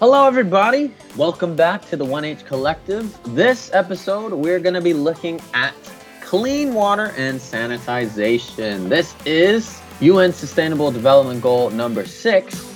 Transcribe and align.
Hello, 0.00 0.26
everybody. 0.26 0.94
Welcome 1.14 1.54
back 1.54 1.84
to 1.90 1.94
the 1.94 2.06
1H 2.06 2.46
Collective. 2.46 3.14
This 3.34 3.70
episode, 3.74 4.32
we're 4.32 4.58
going 4.58 4.72
to 4.72 4.80
be 4.80 4.94
looking 4.94 5.42
at 5.52 5.74
clean 6.22 6.72
water 6.72 7.12
and 7.18 7.38
sanitization. 7.38 8.88
This 8.88 9.14
is 9.26 9.82
UN 10.00 10.32
Sustainable 10.32 10.90
Development 10.90 11.42
Goal 11.42 11.68
number 11.68 12.06
six. 12.06 12.69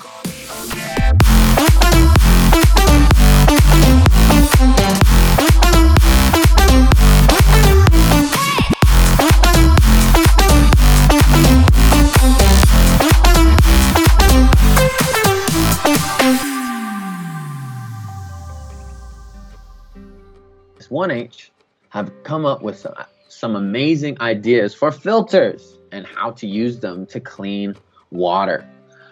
This 20.94 21.00
1H 21.00 21.50
have 21.88 22.12
come 22.22 22.46
up 22.46 22.62
with 22.62 22.78
some, 22.78 22.94
some 23.28 23.56
amazing 23.56 24.16
ideas 24.20 24.76
for 24.76 24.92
filters 24.92 25.80
and 25.90 26.06
how 26.06 26.30
to 26.30 26.46
use 26.46 26.78
them 26.78 27.04
to 27.06 27.18
clean 27.18 27.74
water. 28.12 28.64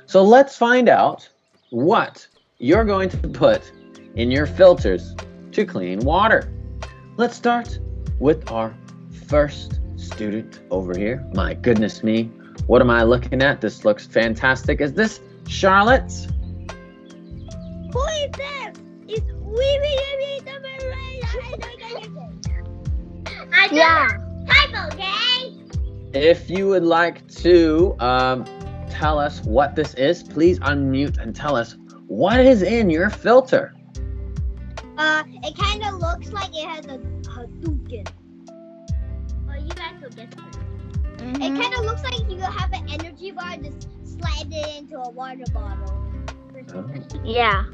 So 0.06 0.22
let's 0.22 0.56
find 0.56 0.88
out 0.88 1.28
what 1.70 2.24
you're 2.58 2.84
going 2.84 3.08
to 3.08 3.16
put 3.16 3.72
in 4.14 4.30
your 4.30 4.46
filters 4.46 5.16
to 5.50 5.64
clean 5.64 5.98
water. 6.00 6.52
Let's 7.16 7.34
start 7.34 7.80
with 8.20 8.48
our 8.52 8.72
first 9.26 9.80
student 9.96 10.60
over 10.70 10.96
here. 10.96 11.28
My 11.34 11.54
goodness 11.54 12.04
me, 12.04 12.30
what 12.68 12.80
am 12.80 12.90
I 12.90 13.02
looking 13.02 13.42
at? 13.42 13.60
This 13.60 13.84
looks 13.84 14.06
fantastic. 14.06 14.80
Is 14.80 14.92
this 14.92 15.18
Charlotte? 15.48 16.12
Who 17.92 18.04
is 18.06 18.30
this? 18.36 18.78
It's 19.08 19.32
wee 19.32 19.80
wee 19.82 20.00
wee 20.10 20.16
wee 20.18 20.32
I 23.54 23.68
Yeah. 23.70 24.08
Type 24.46 24.92
okay? 24.94 25.54
If 26.14 26.50
you 26.50 26.68
would 26.68 26.84
like 26.84 27.26
to 27.36 27.96
um, 28.00 28.44
tell 28.90 29.18
us 29.18 29.40
what 29.42 29.74
this 29.76 29.94
is, 29.94 30.22
please 30.22 30.58
unmute 30.60 31.18
and 31.18 31.34
tell 31.34 31.56
us 31.56 31.76
what 32.06 32.40
is 32.40 32.62
in 32.62 32.90
your 32.90 33.08
filter. 33.10 33.72
Uh, 34.98 35.22
it 35.42 35.56
kind 35.56 35.82
of 35.84 35.94
looks 35.94 36.30
like 36.32 36.50
it 36.50 36.66
has 36.68 36.84
a 36.86 36.98
Hadouken. 37.28 38.06
Oh, 39.48 39.54
you 39.54 39.70
guys 39.70 39.94
will 40.02 40.10
guess 40.10 40.28
it. 40.32 41.22
It 41.22 41.34
Mhm. 41.36 41.60
kind 41.62 41.74
of 41.74 41.84
looks 41.84 42.02
like 42.02 42.28
you 42.30 42.38
have 42.40 42.72
an 42.72 42.86
energy 42.90 43.30
bar 43.30 43.56
just 43.56 43.88
slide 44.04 44.52
it 44.52 44.78
into 44.78 44.98
a 44.98 45.10
water 45.10 45.44
bottle. 45.54 45.98
Oh, 46.74 46.84
Yeah. 47.24 47.64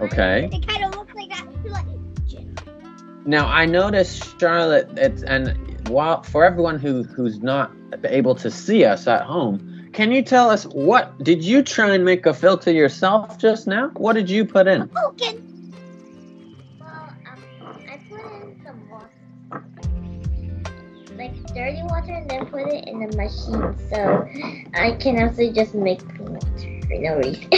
Okay. 0.00 0.48
It 0.52 0.66
kind 0.66 0.84
of 0.84 0.94
looks 0.94 1.14
like 1.14 1.30
that. 1.30 1.46
Like, 1.64 1.86
Now 3.24 3.46
I 3.46 3.66
noticed 3.66 4.40
Charlotte. 4.40 4.88
It's 4.96 5.22
and 5.22 5.88
while 5.88 6.22
for 6.22 6.44
everyone 6.44 6.78
who 6.78 7.02
who's 7.02 7.40
not 7.40 7.70
able 8.04 8.34
to 8.36 8.50
see 8.50 8.84
us 8.84 9.06
at 9.06 9.22
home, 9.22 9.90
can 9.92 10.12
you 10.12 10.22
tell 10.22 10.50
us 10.50 10.64
what 10.64 11.18
did 11.22 11.42
you 11.42 11.62
try 11.62 11.94
and 11.94 12.04
make 12.04 12.26
a 12.26 12.34
filter 12.34 12.70
yourself 12.70 13.38
just 13.38 13.66
now? 13.66 13.88
What 13.96 14.14
did 14.14 14.30
you 14.30 14.44
put 14.44 14.66
in? 14.66 14.88
Hadouken. 14.88 15.72
Well, 16.78 16.88
um, 16.88 17.84
I 17.88 18.00
put 18.08 18.20
in 18.20 18.60
some 18.64 18.88
water. 18.88 19.10
Like 21.16 21.34
dirty 21.54 21.82
water 21.84 22.12
and 22.12 22.30
then 22.30 22.46
put 22.46 22.68
it 22.68 22.86
in 22.86 23.00
the 23.00 23.16
machine. 23.16 23.76
So 23.90 24.26
I 24.74 24.92
can 24.92 25.16
actually 25.16 25.52
just 25.52 25.74
make 25.74 26.00
clean 26.16 26.34
water 26.34 26.80
for 26.86 26.98
no 26.98 27.16
reason. 27.18 27.48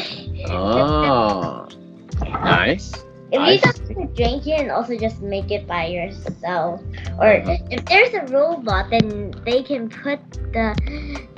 Oh, 0.50 1.68
nice. 2.22 3.04
If 3.32 3.42
I 3.42 3.52
you 3.52 3.58
don't 3.58 3.76
see. 3.86 3.96
want 3.96 4.14
to 4.16 4.22
drink 4.22 4.46
it 4.46 4.60
and 4.60 4.70
also 4.70 4.96
just 4.96 5.22
make 5.22 5.50
it 5.50 5.66
by 5.66 5.86
yourself. 5.86 6.80
Or 7.18 7.42
Uh-huh. 7.44 7.56
if 7.70 7.84
there's 7.86 8.14
a 8.14 8.24
robot, 8.32 8.90
then 8.90 9.32
they 9.44 9.62
can 9.62 9.88
put 9.88 10.20
the 10.52 10.74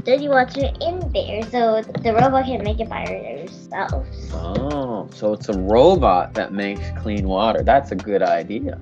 dirty 0.04 0.28
water 0.28 0.68
in 0.80 1.00
there 1.12 1.42
so 1.42 1.82
the 2.02 2.12
robot 2.14 2.44
can 2.46 2.62
make 2.62 2.80
it 2.80 2.88
by 2.88 3.04
themselves. 3.06 4.32
Oh, 4.32 5.08
so 5.12 5.32
it's 5.32 5.48
a 5.48 5.58
robot 5.58 6.34
that 6.34 6.52
makes 6.52 6.90
clean 6.92 7.28
water. 7.28 7.62
That's 7.62 7.92
a 7.92 7.96
good 7.96 8.22
idea. 8.22 8.78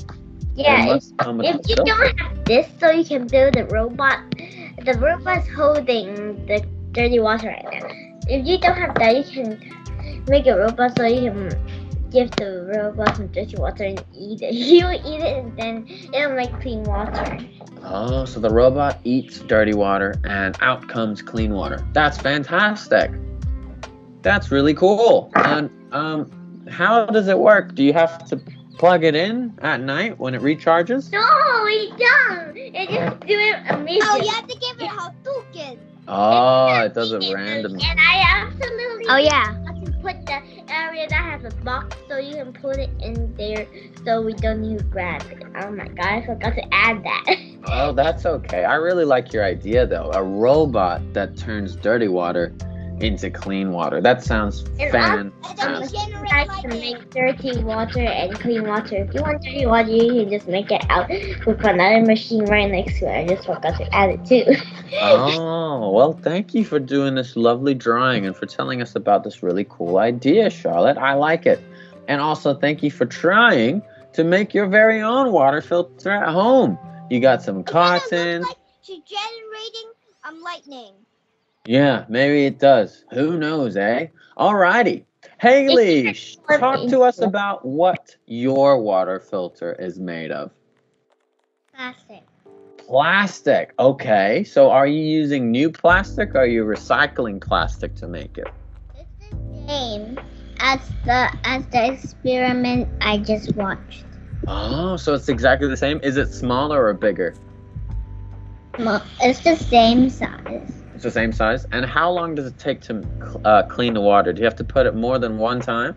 Yeah, 0.54 0.94
if, 0.96 1.02
must 1.02 1.16
come 1.18 1.38
with 1.38 1.48
if 1.48 1.56
you 1.68 1.76
don't 1.84 2.18
have 2.18 2.44
this, 2.44 2.66
so 2.78 2.90
you 2.90 3.04
can 3.04 3.26
build 3.26 3.56
a 3.56 3.64
robot. 3.66 4.18
The 4.84 4.94
robot's 4.98 5.48
holding 5.48 6.46
the 6.46 6.64
dirty 6.92 7.20
water 7.20 7.48
right 7.48 7.66
now. 7.70 7.88
If 8.28 8.46
you 8.46 8.58
don't 8.58 8.76
have 8.76 8.94
that, 8.98 9.16
you 9.16 9.24
can 9.24 10.24
make 10.28 10.46
a 10.46 10.56
robot 10.56 10.96
so 10.96 11.04
you 11.06 11.30
can 11.30 11.48
give 12.10 12.31
the 12.32 12.72
robot 12.75 13.16
some 13.16 13.28
dirty 13.28 13.56
water 13.56 13.84
and 13.84 14.04
eat 14.15 14.43
it. 14.43 14.54
He'll 14.54 14.93
eat 14.93 15.21
it 15.21 15.44
and 15.44 15.56
then 15.56 15.87
it'll 16.12 16.34
make 16.37 16.53
clean 16.60 16.82
water. 16.84 17.38
Oh, 17.82 18.25
so 18.25 18.41
the 18.41 18.50
robot 18.50 19.00
eats 19.04 19.38
dirty 19.41 19.75
water 19.75 20.15
and 20.25 20.56
out 20.60 20.88
comes 20.88 21.22
clean 21.22 21.53
water. 21.54 21.84
That's 21.93 22.19
fantastic. 22.19 23.10
That's 24.22 24.50
really 24.50 24.75
cool. 24.75 25.31
And 25.34 25.71
um, 25.93 26.66
how 26.69 27.06
does 27.06 27.28
it 27.28 27.38
work? 27.38 27.75
Do 27.75 27.82
you 27.82 27.93
have 27.94 28.27
to 28.28 28.41
plug 28.78 29.04
it 29.04 29.15
in 29.15 29.59
at 29.62 29.81
night 29.81 30.19
when 30.19 30.34
it 30.34 30.42
recharges? 30.42 31.10
No, 31.10 31.62
we 31.65 31.88
don't. 31.98 32.56
It 32.56 32.91
just 32.91 33.21
do 33.21 33.38
it 33.38 33.66
immediately. 33.71 34.00
Oh, 34.03 34.16
you 34.16 34.31
have 34.31 34.47
to 34.47 34.59
give 34.59 34.81
it 34.81 34.88
Hadouken. 34.88 35.78
Oh, 36.09 36.82
it 36.82 36.94
does 36.94 37.12
it 37.12 37.32
randomly. 37.32 37.81
And 37.84 38.00
I 38.00 38.25
absolutely 38.27 39.06
Oh 39.09 39.16
yeah. 39.16 39.59
Put 40.02 40.26
the 40.26 40.41
area 40.68 41.06
that 41.08 41.41
has 41.41 41.52
a 41.52 41.56
box 41.58 41.96
so 42.08 42.18
you 42.18 42.34
can 42.34 42.52
put 42.52 42.76
it 42.76 42.91
in 43.00 43.34
there 43.34 43.66
so 44.04 44.22
we 44.22 44.32
don't 44.34 44.60
need 44.60 44.78
to 44.78 44.84
grab 44.84 45.22
it. 45.30 45.42
Oh 45.62 45.70
my 45.70 45.88
god, 45.88 46.06
I 46.06 46.26
forgot 46.26 46.54
to 46.54 46.74
add 46.74 47.02
that. 47.04 47.36
Oh, 47.66 47.92
that's 47.92 48.26
okay. 48.26 48.64
I 48.64 48.76
really 48.76 49.04
like 49.04 49.32
your 49.32 49.44
idea 49.44 49.86
though. 49.86 50.10
A 50.12 50.22
robot 50.22 51.00
that 51.12 51.36
turns 51.36 51.76
dirty 51.76 52.08
water 52.08 52.54
into 53.02 53.30
clean 53.30 53.72
water. 53.72 54.00
That 54.00 54.22
sounds 54.24 54.64
And 54.78 54.94
also- 54.94 54.96
And 54.98 55.18
then 55.18 55.26
you 55.26 55.56
fantastic. 55.56 55.98
generate 56.00 56.32
I 56.32 56.44
can 56.60 56.70
make 56.70 57.10
dirty 57.10 57.62
water 57.62 58.00
and 58.00 58.38
clean 58.38 58.66
water. 58.66 58.96
If 58.96 59.14
you 59.14 59.22
want 59.22 59.42
dirty 59.42 59.66
water, 59.66 59.88
you 59.90 60.22
can 60.24 60.30
just 60.30 60.48
make 60.48 60.70
it 60.70 60.84
out 60.90 61.08
with 61.08 61.64
another 61.64 62.02
machine 62.04 62.44
right 62.46 62.70
next 62.70 62.98
to 63.00 63.06
it. 63.06 63.18
I 63.18 63.26
just 63.26 63.46
forgot 63.46 63.76
to 63.78 63.94
add 63.94 64.10
it 64.10 64.24
too. 64.24 64.44
Oh, 65.00 65.90
well, 65.92 66.12
thank 66.12 66.54
you 66.54 66.64
for 66.64 66.78
doing 66.78 67.14
this 67.14 67.36
lovely 67.36 67.74
drawing 67.74 68.26
and 68.26 68.36
for 68.36 68.46
telling 68.46 68.82
us 68.82 68.94
about 68.96 69.24
this 69.24 69.42
really 69.42 69.64
cool 69.68 69.98
idea, 69.98 70.50
Charlotte. 70.50 70.98
I 70.98 71.14
like 71.14 71.46
it. 71.46 71.60
And 72.08 72.20
also, 72.20 72.54
thank 72.54 72.82
you 72.82 72.90
for 72.90 73.06
trying 73.06 73.82
to 74.14 74.24
make 74.24 74.52
your 74.52 74.66
very 74.66 75.00
own 75.00 75.30
water 75.32 75.60
filter 75.60 76.10
at 76.10 76.28
home. 76.30 76.78
You 77.10 77.20
got 77.20 77.42
some 77.42 77.60
it 77.60 77.66
kinda 77.66 77.80
looks 77.94 78.02
cotton. 78.10 78.42
like 78.42 78.56
she's 78.82 79.00
generating 79.04 79.90
um 80.24 80.42
lightning. 80.42 80.92
Yeah, 81.70 82.04
maybe 82.08 82.47
it 82.47 82.58
does. 82.58 83.04
Who 83.12 83.38
knows, 83.38 83.76
eh? 83.76 84.08
Alrighty. 84.36 85.04
Haley, 85.38 86.14
sh- 86.14 86.36
talk 86.58 86.88
to 86.88 87.03
us 87.03 87.22
about 87.22 87.64
what 87.64 88.16
your 88.26 88.82
water 88.82 89.20
filter 89.20 89.75
is 89.75 90.00
made 90.00 90.32
of. 90.32 90.50
Plastic. 91.72 92.25
Plastic. 92.76 93.72
Okay, 93.78 94.42
so 94.42 94.72
are 94.72 94.88
you 94.88 95.00
using 95.00 95.53
new 95.53 95.70
plastic 95.70 96.34
or 96.34 96.38
are 96.38 96.47
you 96.47 96.64
recycling 96.64 97.41
plastic 97.41 97.94
to 97.94 98.09
make 98.09 98.36
it? 98.36 98.48
It's 98.97 99.30
the 99.30 99.69
same 99.69 100.19
as 100.59 100.80
the 101.04 101.30
as 101.44 101.64
the 101.66 101.92
experiment 101.92 102.88
I 103.00 103.19
just 103.19 103.54
watched. 103.54 104.06
Oh, 104.48 104.97
so 104.97 105.14
it's 105.14 105.28
exactly 105.28 105.69
the 105.69 105.76
same. 105.76 106.00
Is 106.03 106.16
it 106.16 106.34
smaller 106.34 106.84
or 106.86 106.94
bigger? 106.94 107.36
Well, 108.76 109.04
it's 109.20 109.38
the 109.44 109.54
same 109.54 110.10
size. 110.10 110.79
It's 111.00 111.04
the 111.06 111.10
same 111.10 111.32
size. 111.32 111.66
And 111.72 111.86
how 111.86 112.10
long 112.10 112.34
does 112.34 112.44
it 112.44 112.58
take 112.58 112.82
to 112.82 113.02
uh, 113.46 113.62
clean 113.62 113.94
the 113.94 114.02
water? 114.02 114.34
Do 114.34 114.40
you 114.40 114.44
have 114.44 114.56
to 114.56 114.64
put 114.64 114.84
it 114.84 114.94
more 114.94 115.18
than 115.18 115.38
one 115.38 115.58
time? 115.58 115.96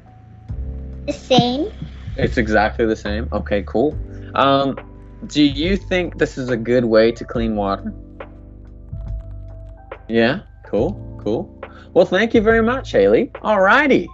The 1.07 1.11
same. 1.11 1.73
It's 2.15 2.37
exactly 2.37 2.85
the 2.85 2.95
same. 2.95 3.27
Okay, 3.33 3.63
cool. 3.67 3.97
Um, 4.33 4.77
do 5.27 5.43
you 5.43 5.75
think 5.75 6.19
this 6.19 6.37
is 6.37 6.47
a 6.47 6.55
good 6.55 6.85
way 6.85 7.11
to 7.11 7.25
clean 7.25 7.57
water? 7.57 7.93
Yeah, 10.07 10.43
cool, 10.65 10.93
cool. 11.21 11.61
Well, 11.93 12.05
thank 12.05 12.33
you 12.33 12.39
very 12.39 12.63
much, 12.63 12.89
Haley. 12.93 13.25
Alrighty, 13.43 14.07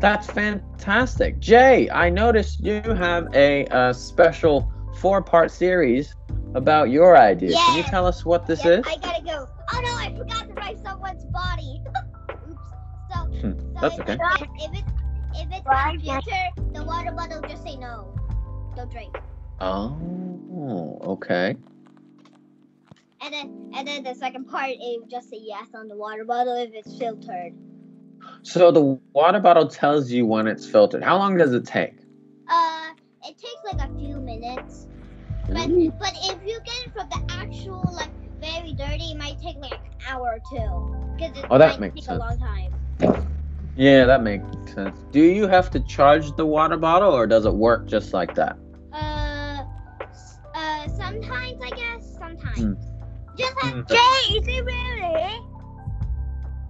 that's 0.00 0.26
fantastic. 0.26 1.38
Jay, 1.38 1.88
I 1.90 2.10
noticed 2.10 2.58
you 2.58 2.82
have 2.82 3.32
a, 3.32 3.66
uh 3.66 3.92
special 3.92 4.72
four-part 4.98 5.52
series 5.52 6.16
about 6.56 6.90
your 6.90 7.16
idea. 7.16 7.52
Can 7.52 7.76
you 7.76 7.84
tell 7.84 8.06
us 8.06 8.24
what 8.24 8.44
this 8.46 8.64
Yeah, 8.64 8.78
is? 8.80 8.86
I 8.88 8.96
gotta 8.96 9.22
go. 9.22 9.48
Oh 9.72 9.80
no, 9.80 9.96
that's 13.80 13.98
if, 13.98 14.00
okay. 14.00 14.18
if 14.58 14.78
it 14.78 14.84
if 15.34 15.48
it's 15.52 15.66
a 15.66 16.00
filter, 16.00 16.72
the 16.72 16.84
water 16.84 17.12
bottle 17.12 17.40
just 17.48 17.62
say 17.62 17.76
no. 17.76 18.14
Don't 18.76 18.90
drink. 18.90 19.16
Oh, 19.60 20.98
okay. 21.02 21.56
And 23.22 23.32
then 23.32 23.70
and 23.74 23.88
then 23.88 24.02
the 24.04 24.14
second 24.14 24.46
part 24.46 24.70
it 24.70 25.00
would 25.00 25.10
just 25.10 25.30
say 25.30 25.38
yes 25.40 25.68
on 25.74 25.88
the 25.88 25.96
water 25.96 26.24
bottle 26.24 26.56
if 26.56 26.70
it's 26.72 26.98
filtered. 26.98 27.52
So 28.42 28.70
the 28.70 29.00
water 29.14 29.40
bottle 29.40 29.68
tells 29.68 30.10
you 30.10 30.26
when 30.26 30.46
it's 30.46 30.66
filtered. 30.66 31.02
How 31.02 31.16
long 31.16 31.36
does 31.36 31.52
it 31.52 31.66
take? 31.66 31.96
Uh, 32.48 32.90
it 33.24 33.36
takes 33.38 33.62
like 33.64 33.88
a 33.88 33.92
few 33.98 34.20
minutes. 34.20 34.86
But 35.48 35.68
but 35.98 36.12
if 36.14 36.38
you 36.46 36.60
get 36.64 36.86
it 36.86 36.92
from 36.92 37.08
the 37.08 37.34
actual 37.34 37.82
like 37.94 38.10
very 38.40 38.72
dirty, 38.74 39.12
it 39.12 39.18
might 39.18 39.40
take 39.40 39.56
like 39.56 39.72
an 39.72 39.92
hour 40.08 40.38
or 40.38 40.40
two. 40.50 41.14
Because 41.16 41.36
it 41.38 41.50
Oh, 41.50 41.58
that 41.58 41.80
might 41.80 41.80
makes 41.80 41.96
take 41.96 42.08
a 42.08 42.12
sense. 42.12 42.20
long 42.20 42.38
time. 42.38 42.72
Yeah, 43.76 44.04
that 44.06 44.22
makes 44.22 44.44
sense. 44.72 44.98
Do 45.12 45.20
you 45.20 45.46
have 45.46 45.70
to 45.72 45.80
charge 45.80 46.34
the 46.36 46.46
water 46.46 46.76
bottle 46.76 47.12
or 47.12 47.26
does 47.26 47.46
it 47.46 47.54
work 47.54 47.86
just 47.86 48.12
like 48.14 48.34
that? 48.34 48.56
Uh, 48.92 49.64
uh, 50.54 50.88
sometimes 50.88 51.60
I 51.62 51.70
guess. 51.70 52.16
Sometimes. 52.18 52.58
Hmm. 52.58 52.72
Just 53.36 53.54
like 53.62 53.74
Hmm. 53.74 53.80
Jay, 53.88 54.38
is 54.38 54.48
it 54.48 54.64
really? 54.64 55.40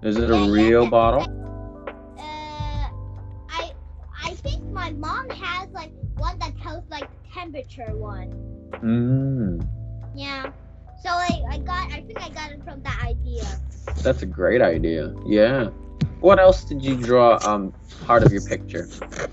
Is 0.02 0.18
it 0.18 0.30
a 0.30 0.34
yeah, 0.34 0.50
real 0.50 0.82
yeah. 0.82 0.90
bottle? 0.90 1.26
Uh, 2.18 2.88
I 3.50 3.72
I 4.24 4.34
think 4.34 4.64
my 4.70 4.90
mom 4.92 5.28
has 5.30 5.70
like 5.70 5.92
one 6.16 6.38
that 6.40 6.56
tells 6.60 6.84
like 6.90 7.08
temperature 7.32 7.96
one. 7.96 8.30
Mm, 8.82 9.66
Yeah. 10.14 10.50
So 11.02 11.10
I 11.10 11.42
I 11.50 11.58
got 11.58 11.92
I 11.92 12.00
think 12.02 12.20
I 12.20 12.28
got 12.30 12.50
it 12.52 12.62
from 12.64 12.82
that 12.82 13.00
idea. 13.04 13.44
that's 14.02 14.22
a 14.22 14.26
great 14.26 14.62
idea. 14.62 15.14
Yeah. 15.26 15.70
What 16.20 16.38
else 16.38 16.64
did 16.64 16.82
you 16.82 16.96
draw 16.96 17.38
um 17.42 17.72
part 18.04 18.22
of 18.22 18.32
your 18.32 18.42
picture? 18.42 18.88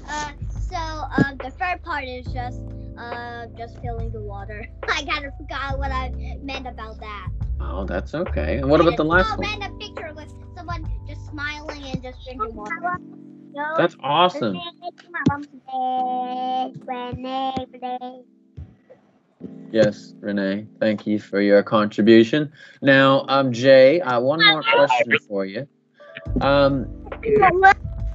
Uh, 0.07 0.31
so 0.69 0.75
um 0.77 1.37
the 1.37 1.51
third 1.51 1.81
part 1.83 2.03
is 2.03 2.25
just 2.33 2.59
uh 2.97 3.45
just 3.57 3.79
filling 3.81 4.11
the 4.11 4.21
water. 4.21 4.65
I 4.87 5.03
kind 5.05 5.25
of 5.25 5.35
forgot 5.37 5.77
what 5.79 5.91
I 5.91 6.11
meant 6.41 6.67
about 6.67 6.99
that. 6.99 7.29
Oh, 7.59 7.85
that's 7.85 8.13
okay. 8.13 8.57
And 8.57 8.69
what 8.69 8.81
about 8.81 8.97
the 8.97 9.05
last 9.05 9.33
a 9.33 9.37
one? 9.37 9.47
random 9.47 9.79
picture 9.79 10.13
with 10.15 10.29
someone 10.55 10.85
just 11.07 11.25
smiling 11.29 11.83
and 11.85 12.01
just 12.01 12.23
drinking 12.23 12.55
water. 12.55 12.97
That's 13.77 13.95
awesome. 13.99 14.59
Yes, 19.71 20.13
Renee. 20.21 20.67
Thank 20.79 21.07
you 21.07 21.19
for 21.19 21.41
your 21.41 21.63
contribution. 21.63 22.51
Now, 22.81 23.25
um, 23.27 23.51
Jay, 23.51 24.01
uh, 24.01 24.19
one 24.19 24.43
more 24.43 24.63
question 24.63 25.17
for 25.27 25.45
you. 25.45 25.67
Um, 26.41 26.87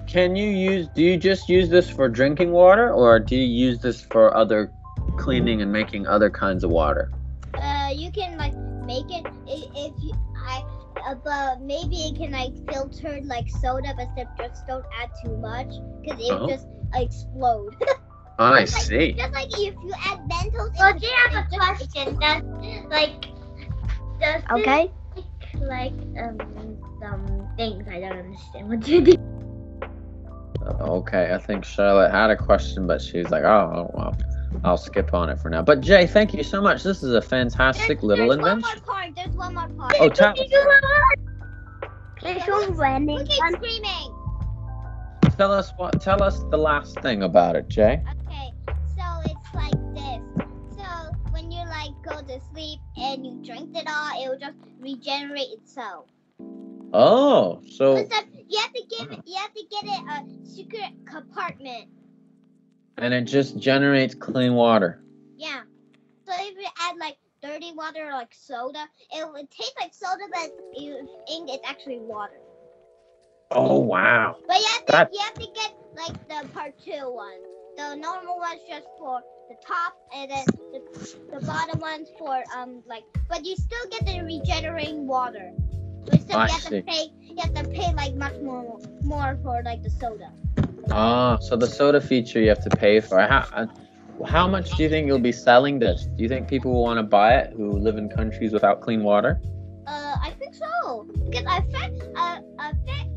can 0.06 0.36
you 0.36 0.48
use? 0.48 0.88
Do 0.94 1.02
you 1.02 1.16
just 1.16 1.48
use 1.48 1.68
this 1.68 1.88
for 1.90 2.08
drinking 2.08 2.52
water, 2.52 2.92
or 2.92 3.18
do 3.20 3.36
you 3.36 3.44
use 3.46 3.80
this 3.80 4.00
for 4.02 4.36
other 4.36 4.72
cleaning 5.16 5.62
and 5.62 5.72
making 5.72 6.06
other 6.06 6.30
kinds 6.30 6.64
of 6.64 6.70
water? 6.70 7.10
Uh, 7.54 7.90
you 7.94 8.10
can 8.12 8.36
like 8.38 8.54
make 8.86 9.06
it 9.10 9.26
if 9.46 9.92
you 10.02 10.12
I. 10.46 10.64
Uh, 11.06 11.14
but 11.14 11.60
maybe 11.60 11.96
it 11.96 12.16
can 12.16 12.32
like 12.32 12.52
filter 12.70 13.20
like 13.24 13.48
soda, 13.48 13.94
but 13.96 14.08
still 14.12 14.26
just 14.48 14.66
don't 14.66 14.84
add 15.00 15.10
too 15.24 15.36
much 15.36 15.68
because 16.02 16.18
it 16.20 16.32
Oh. 16.32 16.48
just 16.48 16.66
explode. 16.94 17.74
I 18.40 18.60
Just 18.64 18.74
like- 18.74 18.82
see. 18.82 19.12
Just 19.12 19.32
like 19.32 19.48
if 19.52 19.74
you 19.74 19.92
add 20.04 20.18
Mentos. 20.28 20.70
Well, 20.78 20.94
it 20.96 21.00
do 21.00 21.06
you 21.06 21.12
have 21.28 21.46
a 21.46 21.48
just 21.50 21.88
question? 21.90 22.18
Does 22.18 22.42
like 22.90 23.20
does 24.20 24.42
this 24.42 24.60
Okay. 24.60 24.90
Make, 25.68 25.92
like 25.92 26.24
um 26.24 26.78
some 27.00 27.48
things 27.56 27.86
I 27.88 28.00
don't 28.00 28.18
understand 28.18 28.68
what 28.68 28.88
you 28.88 29.00
do? 29.02 29.14
Okay, 30.80 31.32
I 31.32 31.38
think 31.38 31.64
Charlotte 31.64 32.10
had 32.10 32.30
a 32.30 32.36
question, 32.36 32.86
but 32.86 33.00
she's 33.00 33.30
like, 33.30 33.44
oh, 33.44 33.90
well, 33.94 34.16
I'll 34.64 34.76
skip 34.76 35.14
on 35.14 35.30
it 35.30 35.38
for 35.38 35.48
now. 35.48 35.62
But 35.62 35.80
Jay, 35.80 36.06
thank 36.06 36.34
you 36.34 36.42
so 36.42 36.60
much. 36.60 36.82
This 36.82 37.02
is 37.02 37.14
a 37.14 37.22
fantastic 37.22 38.00
There's, 38.00 38.02
little 38.02 38.26
there's 38.28 38.38
invention. 38.38 38.62
One 38.62 38.82
more 38.86 38.94
part. 38.94 39.14
There's 39.14 39.36
one 39.36 39.54
more 39.54 39.68
part. 39.68 39.94
Oh, 39.98 40.08
tell 40.08 40.32
us, 40.32 40.38
It's 42.22 42.48
one 42.48 42.74
random 42.74 43.18
Who 43.18 43.24
keeps 43.24 43.36
screaming? 43.36 44.14
tell 45.38 45.52
us 45.52 45.72
what, 45.76 46.00
tell 46.00 46.22
us 46.22 46.44
the 46.50 46.58
last 46.58 46.98
thing 47.00 47.22
about 47.22 47.54
it, 47.54 47.68
Jay. 47.68 48.02
Okay, 48.02 48.17
and 53.12 53.24
you 53.26 53.42
drink 53.44 53.70
it 53.74 53.86
all, 53.88 54.22
it 54.22 54.28
will 54.28 54.38
just 54.38 54.58
regenerate 54.80 55.48
itself. 55.52 56.06
Oh, 56.92 57.60
so 57.70 57.96
Except 57.96 58.28
you 58.48 58.58
have 58.60 58.72
to 58.72 58.82
give 58.88 59.12
it, 59.12 59.20
you 59.26 59.36
have 59.36 59.52
to 59.54 59.64
get 59.70 59.84
it 59.84 60.00
a 60.10 60.46
secret 60.48 60.90
compartment. 61.06 61.86
and 62.96 63.14
it 63.14 63.22
just 63.24 63.58
generates 63.58 64.14
clean 64.14 64.54
water. 64.54 65.02
Yeah. 65.36 65.62
So 66.26 66.32
if 66.36 66.56
you 66.56 66.66
add 66.80 66.96
like 66.98 67.16
dirty 67.42 67.72
water 67.74 68.06
or 68.08 68.12
like 68.12 68.34
soda, 68.34 68.84
it 69.12 69.30
would 69.32 69.50
taste 69.50 69.74
like 69.80 69.94
soda, 69.94 70.24
but 70.32 70.50
you 70.74 71.06
think 71.28 71.50
it's 71.50 71.68
actually 71.68 72.00
water. 72.00 72.40
Oh 73.50 73.78
wow. 73.78 74.36
But 74.46 74.58
you 74.58 74.66
have 74.66 74.86
to, 74.86 75.16
you 75.16 75.20
have 75.20 75.34
to 75.34 75.46
get 75.54 75.74
like 75.96 76.28
the 76.28 76.48
part 76.52 76.74
two 76.84 77.12
one. 77.12 77.40
The 77.76 77.94
normal 77.94 78.38
one's 78.38 78.60
just 78.68 78.86
for 78.98 79.20
the 79.48 79.56
top, 79.66 79.94
and 80.14 80.30
then 80.30 80.46
the, 80.72 80.80
the 81.32 81.46
bottom 81.46 81.80
one's 81.80 82.10
for 82.18 82.42
um 82.54 82.82
like. 82.86 83.04
But 83.28 83.44
you 83.44 83.56
still 83.56 83.86
get 83.90 84.06
the 84.06 84.22
regenerating 84.22 85.06
water. 85.06 85.52
But 86.06 86.20
still 86.22 86.38
I 86.38 86.46
you 86.46 86.52
have 86.52 86.64
to 86.64 86.82
pay. 86.82 87.06
You 87.22 87.36
have 87.40 87.54
to 87.54 87.64
pay 87.70 87.92
like 87.94 88.14
much 88.14 88.38
more 88.40 88.78
more 89.02 89.38
for 89.42 89.62
like 89.64 89.82
the 89.82 89.90
soda. 89.90 90.30
Ah, 90.90 91.38
so 91.40 91.56
the 91.56 91.66
soda 91.66 92.00
feature 92.00 92.40
you 92.40 92.48
have 92.48 92.62
to 92.64 92.70
pay 92.70 93.00
for. 93.00 93.20
How, 93.20 93.68
how 94.26 94.46
much 94.48 94.70
do 94.76 94.82
you 94.82 94.88
think 94.88 95.06
you'll 95.06 95.18
be 95.18 95.32
selling 95.32 95.78
this? 95.78 96.06
Do 96.16 96.22
you 96.22 96.28
think 96.28 96.48
people 96.48 96.72
will 96.72 96.82
want 96.82 96.98
to 96.98 97.02
buy 97.02 97.36
it 97.36 97.52
who 97.54 97.78
live 97.78 97.96
in 97.96 98.08
countries 98.08 98.52
without 98.52 98.80
clean 98.80 99.02
water? 99.02 99.40
Uh, 99.86 100.16
I 100.22 100.30
think 100.38 100.54
so 100.54 101.06
because 101.24 101.44
I 101.46 101.60
think 101.60 102.02
uh 102.16 102.40
I 102.58 102.72
think 102.84 103.10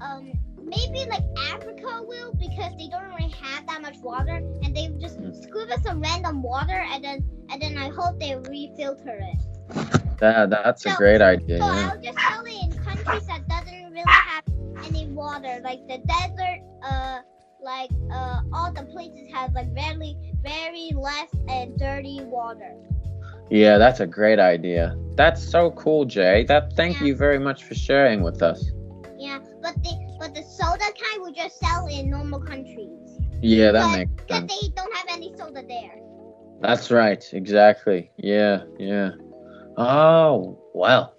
um 0.00 0.32
maybe 0.62 1.08
like 1.08 1.24
Africa 1.52 2.02
will 2.06 2.34
because 2.34 2.72
they 2.78 2.88
don't 2.88 3.08
really 3.14 3.30
have 3.30 3.66
that 3.66 3.80
much 3.82 3.96
water 4.02 4.36
and 4.62 4.76
they 4.76 4.88
just 4.98 5.18
Scoop 5.56 5.70
in 5.70 5.82
some 5.82 6.00
random 6.00 6.42
water 6.42 6.84
and 6.92 7.04
then 7.04 7.24
and 7.50 7.62
then 7.62 7.78
I 7.78 7.88
hope 7.88 8.18
they 8.20 8.32
refilter 8.32 9.18
it. 9.32 10.18
That 10.18 10.50
that's 10.50 10.86
a 10.86 10.92
great 10.92 11.20
idea. 11.22 11.58
So 11.58 11.64
Yeah. 11.64 11.90
I'll 11.92 12.00
just 12.02 12.18
sell 12.26 12.42
it 12.44 12.62
in 12.64 12.72
countries 12.84 13.26
that 13.26 13.48
doesn't 13.48 13.92
really 13.92 14.20
have 14.28 14.44
any 14.84 15.08
water, 15.08 15.60
like 15.62 15.80
the 15.88 15.98
desert. 15.98 16.60
Uh, 16.82 17.20
like 17.62 17.90
uh, 18.12 18.40
all 18.52 18.72
the 18.72 18.84
places 18.84 19.28
have 19.32 19.52
like 19.54 19.72
very, 19.74 20.16
very 20.42 20.92
less 20.94 21.30
and 21.48 21.76
dirty 21.78 22.20
water. 22.22 22.74
Yeah, 23.50 23.78
that's 23.78 24.00
a 24.00 24.06
great 24.06 24.38
idea. 24.38 24.94
That's 25.16 25.42
so 25.42 25.70
cool, 25.70 26.04
Jay. 26.04 26.44
That 26.44 26.74
thank 26.76 27.00
Yeah. 27.00 27.06
you 27.06 27.16
very 27.16 27.38
much 27.38 27.64
for 27.64 27.74
sharing 27.74 28.22
with 28.22 28.42
us. 28.42 28.72
Yeah, 29.18 29.38
but 29.62 29.74
the 29.82 30.16
but 30.18 30.34
the 30.34 30.42
soda 30.42 30.84
kind 31.02 31.22
we 31.24 31.32
just 31.32 31.58
sell 31.58 31.86
in 31.86 32.10
normal 32.10 32.40
countries 32.40 33.05
Yeah, 33.46 33.70
that 33.72 33.82
But- 33.84 33.96
makes 33.98 34.10
because 34.12 34.38
sense. 34.38 34.60
they 34.60 34.68
don't 34.74 34.92
have 34.94 35.06
any 35.16 35.32
soda 35.36 35.62
there. 35.66 36.00
That's 36.60 36.90
right. 36.90 37.24
Exactly. 37.32 38.10
Yeah, 38.16 38.62
yeah. 38.78 39.10
Oh, 39.76 40.58
well. 40.74 41.12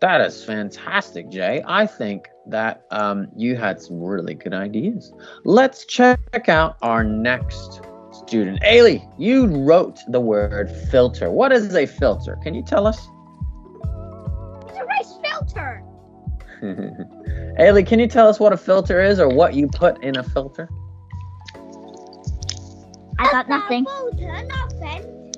That 0.00 0.20
is 0.20 0.44
fantastic, 0.44 1.28
Jay. 1.28 1.60
I 1.66 1.84
think 1.84 2.28
that 2.46 2.84
um, 2.92 3.26
you 3.36 3.56
had 3.56 3.82
some 3.82 4.00
really 4.00 4.34
good 4.34 4.54
ideas. 4.54 5.12
Let's 5.44 5.84
check 5.86 6.48
out 6.48 6.76
our 6.82 7.02
next 7.02 7.80
student. 8.12 8.60
Ailey, 8.62 9.02
you 9.18 9.46
wrote 9.46 9.98
the 10.08 10.20
word 10.20 10.70
filter. 10.92 11.30
What 11.32 11.50
is 11.50 11.74
a 11.74 11.84
filter? 11.86 12.38
Can 12.44 12.54
you 12.54 12.62
tell 12.62 12.86
us? 12.86 12.96
It's 14.68 14.78
a 14.78 14.84
rice 14.84 15.18
filter. 15.24 15.82
Ailey, 17.58 17.84
can 17.84 17.98
you 17.98 18.06
tell 18.06 18.28
us 18.28 18.38
what 18.38 18.52
a 18.52 18.56
filter 18.56 19.02
is 19.02 19.18
or 19.18 19.28
what 19.28 19.54
you 19.54 19.66
put 19.66 20.00
in 20.04 20.16
a 20.16 20.22
filter? 20.22 20.68
I 23.18 23.30
got 23.30 23.48
nothing. 23.48 23.84
Nothing. 23.84 25.32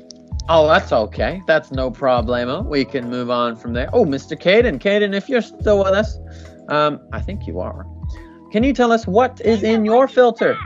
Oh, 0.48 0.66
that's 0.66 0.92
okay. 0.92 1.42
That's 1.46 1.70
no 1.70 1.90
problemo. 1.90 2.64
We 2.64 2.84
can 2.84 3.08
move 3.08 3.30
on 3.30 3.56
from 3.56 3.72
there. 3.72 3.88
Oh, 3.92 4.04
Mr. 4.04 4.36
Caden. 4.36 4.80
Caden, 4.80 5.14
if 5.14 5.28
you're 5.28 5.42
still 5.42 5.78
with 5.78 5.94
us, 5.94 6.18
um, 6.68 7.00
I 7.12 7.20
think 7.20 7.46
you 7.46 7.60
are. 7.60 7.86
Can 8.50 8.64
you 8.64 8.72
tell 8.72 8.90
us 8.90 9.06
what 9.06 9.40
is 9.42 9.62
in 9.62 9.84
your 9.84 10.08
filter? 10.08 10.56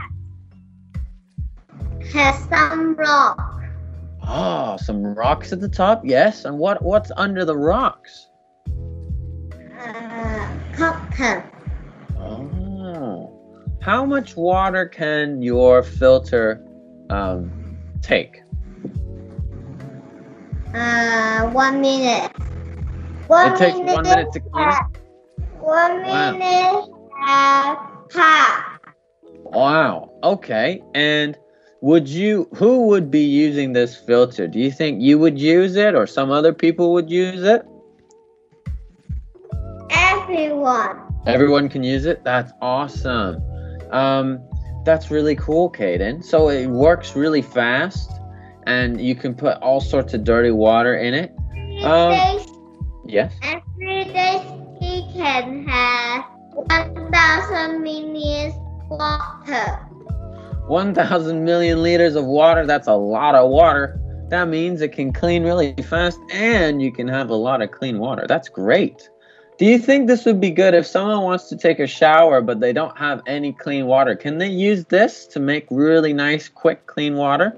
Has 2.13 2.43
some 2.49 2.95
rock. 2.95 3.63
Oh, 4.27 4.77
some 4.77 5.03
rocks 5.13 5.53
at 5.53 5.61
the 5.61 5.69
top. 5.69 6.01
Yes. 6.03 6.45
And 6.45 6.57
what 6.57 6.81
what's 6.81 7.11
under 7.15 7.45
the 7.45 7.55
rocks? 7.55 8.27
Uh, 9.79 10.47
cotton. 10.73 11.43
Oh. 12.17 13.31
How 13.81 14.03
much 14.03 14.35
water 14.35 14.87
can 14.87 15.43
your 15.43 15.83
filter 15.83 16.65
um, 17.09 17.51
take? 18.01 18.41
Uh, 20.73 21.49
one 21.51 21.81
minute. 21.81 22.31
One 23.27 23.53
It 23.53 23.57
takes 23.57 23.77
one 23.79 24.03
minute 24.03 24.31
to 24.33 24.39
clean 24.39 24.69
it? 24.69 24.75
One 25.59 26.01
Wow. 26.03 26.33
minute. 26.33 26.89
Uh, 27.27 27.75
half. 28.13 28.79
Wow. 29.43 30.11
Okay. 30.23 30.81
And 30.93 31.37
would 31.81 32.07
you 32.07 32.47
who 32.55 32.87
would 32.87 33.09
be 33.11 33.23
using 33.23 33.73
this 33.73 33.95
filter? 33.95 34.47
Do 34.47 34.59
you 34.59 34.71
think 34.71 35.01
you 35.01 35.17
would 35.19 35.39
use 35.39 35.75
it 35.75 35.95
or 35.95 36.05
some 36.07 36.31
other 36.31 36.53
people 36.53 36.93
would 36.93 37.09
use 37.09 37.43
it? 37.43 37.63
Everyone. 39.91 40.99
Everyone 41.25 41.69
can 41.69 41.83
use 41.83 42.05
it. 42.05 42.23
That's 42.23 42.51
awesome. 42.61 43.41
Um, 43.91 44.39
that's 44.85 45.11
really 45.11 45.35
cool, 45.35 45.71
Caden. 45.71 46.23
So 46.23 46.49
it 46.49 46.67
works 46.67 47.15
really 47.15 47.41
fast, 47.41 48.11
and 48.63 49.01
you 49.01 49.15
can 49.15 49.33
put 49.33 49.57
all 49.57 49.81
sorts 49.81 50.13
of 50.13 50.23
dirty 50.23 50.51
water 50.51 50.95
in 50.95 51.13
it. 51.13 51.35
Um, 51.83 52.13
Yes. 53.07 53.33
every 53.43 54.05
day 54.05 54.41
he 54.79 55.07
can 55.13 55.67
have 55.67 56.25
1,000 56.53 57.83
water. 58.89 59.79
1,000 60.67 61.43
million 61.43 61.83
liters 61.83 62.15
of 62.15 62.25
water. 62.25 62.65
That's 62.65 62.87
a 62.87 62.95
lot 62.95 63.35
of 63.35 63.49
water. 63.49 63.99
That 64.29 64.47
means 64.47 64.81
it 64.81 64.91
can 64.91 65.13
clean 65.13 65.43
really 65.43 65.75
fast, 65.83 66.19
and 66.31 66.81
you 66.81 66.91
can 66.91 67.07
have 67.07 67.29
a 67.29 67.35
lot 67.35 67.61
of 67.61 67.69
clean 67.71 67.99
water. 67.99 68.25
That's 68.27 68.49
great. 68.49 69.09
Do 69.57 69.65
you 69.65 69.79
think 69.79 70.07
this 70.07 70.25
would 70.25 70.41
be 70.41 70.51
good 70.51 70.73
if 70.73 70.85
someone 70.85 71.21
wants 71.21 71.47
to 71.47 71.55
take 71.55 71.79
a 71.79 71.87
shower 71.87 72.41
but 72.41 72.59
they 72.59 72.73
don't 72.73 72.97
have 72.97 73.21
any 73.25 73.53
clean 73.53 73.85
water? 73.85 74.13
Can 74.13 74.37
they 74.37 74.49
use 74.49 74.83
this 74.85 75.25
to 75.27 75.39
make 75.39 75.65
really 75.71 76.11
nice, 76.11 76.49
quick, 76.49 76.85
clean 76.87 77.15
water? 77.15 77.55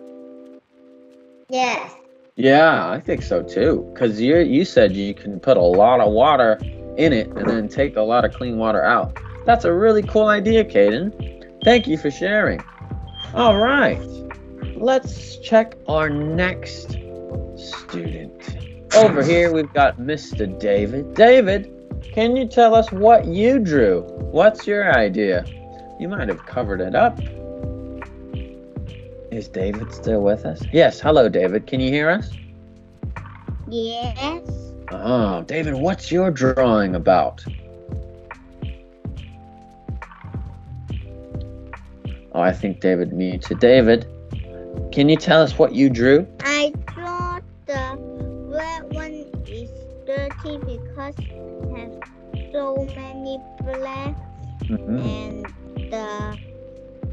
Yes. 1.49 1.91
Yeah, 2.35 2.87
I 2.87 2.99
think 2.99 3.23
so 3.23 3.41
too. 3.41 3.91
Cause 3.97 4.19
you 4.19 4.37
you 4.37 4.63
said 4.63 4.91
you 4.95 5.15
can 5.15 5.39
put 5.39 5.57
a 5.57 5.61
lot 5.61 5.99
of 5.99 6.11
water 6.11 6.59
in 6.97 7.13
it 7.13 7.29
and 7.29 7.49
then 7.49 7.67
take 7.67 7.95
a 7.95 8.01
lot 8.01 8.25
of 8.25 8.33
clean 8.33 8.57
water 8.57 8.83
out. 8.83 9.17
That's 9.47 9.65
a 9.65 9.73
really 9.73 10.03
cool 10.03 10.27
idea, 10.27 10.63
Caden. 10.63 11.63
Thank 11.63 11.87
you 11.87 11.97
for 11.97 12.11
sharing. 12.11 12.61
All 13.33 13.57
right, 13.57 13.99
let's 14.75 15.37
check 15.37 15.75
our 15.87 16.09
next 16.09 16.89
student. 17.55 18.57
Over 18.95 19.23
here, 19.23 19.51
we've 19.51 19.73
got 19.73 19.97
Mr. 19.97 20.47
David. 20.59 21.15
David, 21.15 21.71
can 22.13 22.35
you 22.35 22.47
tell 22.47 22.73
us 22.73 22.91
what 22.91 23.25
you 23.25 23.59
drew? 23.59 24.01
What's 24.31 24.65
your 24.67 24.91
idea? 24.97 25.45
You 25.99 26.07
might 26.07 26.27
have 26.27 26.45
covered 26.45 26.81
it 26.81 26.95
up. 26.95 27.19
Is 29.31 29.47
David 29.47 29.91
still 29.93 30.21
with 30.21 30.45
us? 30.45 30.63
Yes. 30.71 30.99
Hello, 30.99 31.29
David. 31.29 31.67
Can 31.67 31.79
you 31.79 31.89
hear 31.89 32.09
us? 32.09 32.31
Yes. 33.69 34.49
Oh, 34.89 35.43
David, 35.43 35.75
what's 35.75 36.11
your 36.11 36.31
drawing 36.31 36.95
about? 36.95 37.43
Oh, 42.31 42.41
I 42.41 42.53
think 42.53 42.79
David 42.79 43.11
muted. 43.13 43.59
David, 43.59 44.05
can 44.91 45.09
you 45.09 45.17
tell 45.17 45.41
us 45.41 45.57
what 45.57 45.73
you 45.73 45.89
drew? 45.89 46.27
I 46.41 46.71
draw 46.93 47.39
the 47.65 47.97
red 48.47 48.93
one 48.93 49.25
is 49.47 49.69
dirty 50.05 50.57
because 50.59 51.15
so 52.51 52.87
many 52.95 53.39
black 53.63 54.15
Mhm. 54.69 54.99
and 55.03 55.47
the 55.89 56.37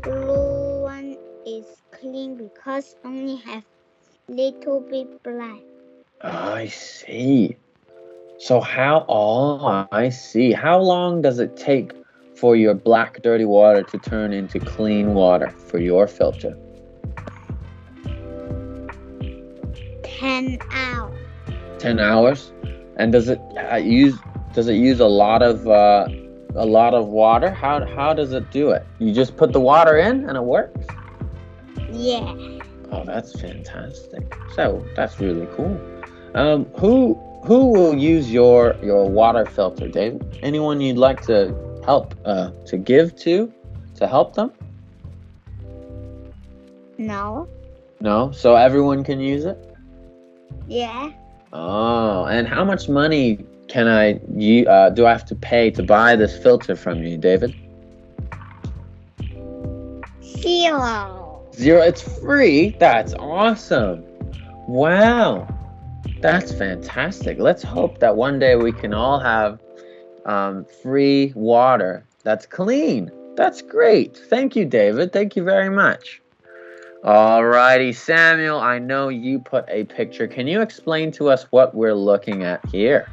blue 0.02 0.82
one 0.82 1.16
is 1.46 1.66
clean 1.92 2.36
because 2.36 2.96
only 3.04 3.36
have 3.36 3.64
little 4.28 4.80
bit 4.80 5.22
black. 5.22 5.62
I 6.22 6.66
see. 6.66 7.56
So 8.38 8.60
how? 8.60 9.04
Oh, 9.08 9.58
I 9.90 10.08
see. 10.10 10.52
How 10.52 10.78
long 10.80 11.22
does 11.22 11.38
it 11.38 11.56
take 11.56 11.92
for 12.34 12.56
your 12.56 12.74
black 12.74 13.22
dirty 13.22 13.44
water 13.44 13.82
to 13.82 13.98
turn 13.98 14.32
into 14.32 14.58
clean 14.60 15.14
water 15.14 15.50
for 15.50 15.78
your 15.78 16.06
filter? 16.06 16.56
Ten 20.02 20.58
hours. 20.70 21.16
Ten 21.78 21.98
hours. 22.00 22.52
And 22.96 23.12
does 23.12 23.28
it 23.28 23.40
uh, 23.72 23.76
use? 23.76 24.18
Does 24.54 24.68
it 24.68 24.74
use 24.74 25.00
a 25.00 25.06
lot 25.06 25.42
of 25.42 25.66
uh, 25.66 26.06
a 26.54 26.64
lot 26.64 26.94
of 26.94 27.08
water? 27.08 27.50
How 27.50 27.84
how 27.84 28.14
does 28.14 28.32
it 28.32 28.50
do 28.50 28.70
it? 28.70 28.86
You 29.00 29.12
just 29.12 29.36
put 29.36 29.52
the 29.52 29.60
water 29.60 29.98
in 29.98 30.28
and 30.28 30.36
it 30.36 30.44
works. 30.44 30.86
Yeah. 31.90 32.32
Oh, 32.92 33.02
that's 33.04 33.38
fantastic. 33.40 34.34
So 34.54 34.86
that's 34.94 35.18
really 35.18 35.48
cool. 35.56 35.80
Um, 36.34 36.66
who 36.76 37.14
who 37.44 37.72
will 37.72 37.96
use 37.96 38.30
your 38.30 38.76
your 38.82 39.08
water 39.08 39.44
filter, 39.44 39.88
Dave? 39.88 40.22
Anyone 40.42 40.80
you'd 40.80 40.98
like 40.98 41.22
to 41.26 41.54
help 41.84 42.14
uh, 42.24 42.50
to 42.66 42.76
give 42.76 43.16
to 43.16 43.52
to 43.96 44.06
help 44.06 44.34
them? 44.34 44.52
No. 46.96 47.48
No. 48.00 48.30
So 48.30 48.54
everyone 48.54 49.02
can 49.02 49.18
use 49.18 49.44
it. 49.44 49.58
Yeah. 50.68 51.10
Oh, 51.52 52.24
and 52.26 52.48
how 52.48 52.64
much 52.64 52.88
money 52.88 53.44
can 53.68 53.88
I 53.88 54.20
you 54.34 54.66
uh, 54.66 54.90
do 54.90 55.06
I 55.06 55.12
have 55.12 55.24
to 55.26 55.34
pay 55.34 55.70
to 55.72 55.82
buy 55.82 56.16
this 56.16 56.36
filter 56.36 56.76
from 56.76 57.02
you, 57.02 57.18
David? 57.18 57.54
Zero. 60.22 61.46
Zero. 61.54 61.82
It's 61.82 62.02
free. 62.20 62.76
That's 62.78 63.14
awesome. 63.14 64.04
Wow. 64.68 65.48
That's 66.20 66.52
fantastic. 66.52 67.38
Let's 67.38 67.62
hope 67.62 68.00
that 68.00 68.16
one 68.16 68.38
day 68.38 68.56
we 68.56 68.72
can 68.72 68.94
all 68.94 69.20
have 69.20 69.60
um, 70.26 70.64
free 70.82 71.32
water 71.34 72.04
that's 72.24 72.46
clean. 72.46 73.12
That's 73.36 73.60
great. 73.62 74.16
Thank 74.16 74.56
you, 74.56 74.64
David. 74.64 75.12
Thank 75.12 75.36
you 75.36 75.44
very 75.44 75.68
much. 75.68 76.20
Alrighty, 77.04 77.94
Samuel, 77.94 78.58
I 78.58 78.78
know 78.78 79.10
you 79.10 79.38
put 79.38 79.66
a 79.68 79.84
picture. 79.84 80.26
Can 80.26 80.46
you 80.46 80.62
explain 80.62 81.12
to 81.12 81.28
us 81.28 81.44
what 81.50 81.74
we're 81.74 81.94
looking 81.94 82.44
at 82.44 82.66
here? 82.70 83.06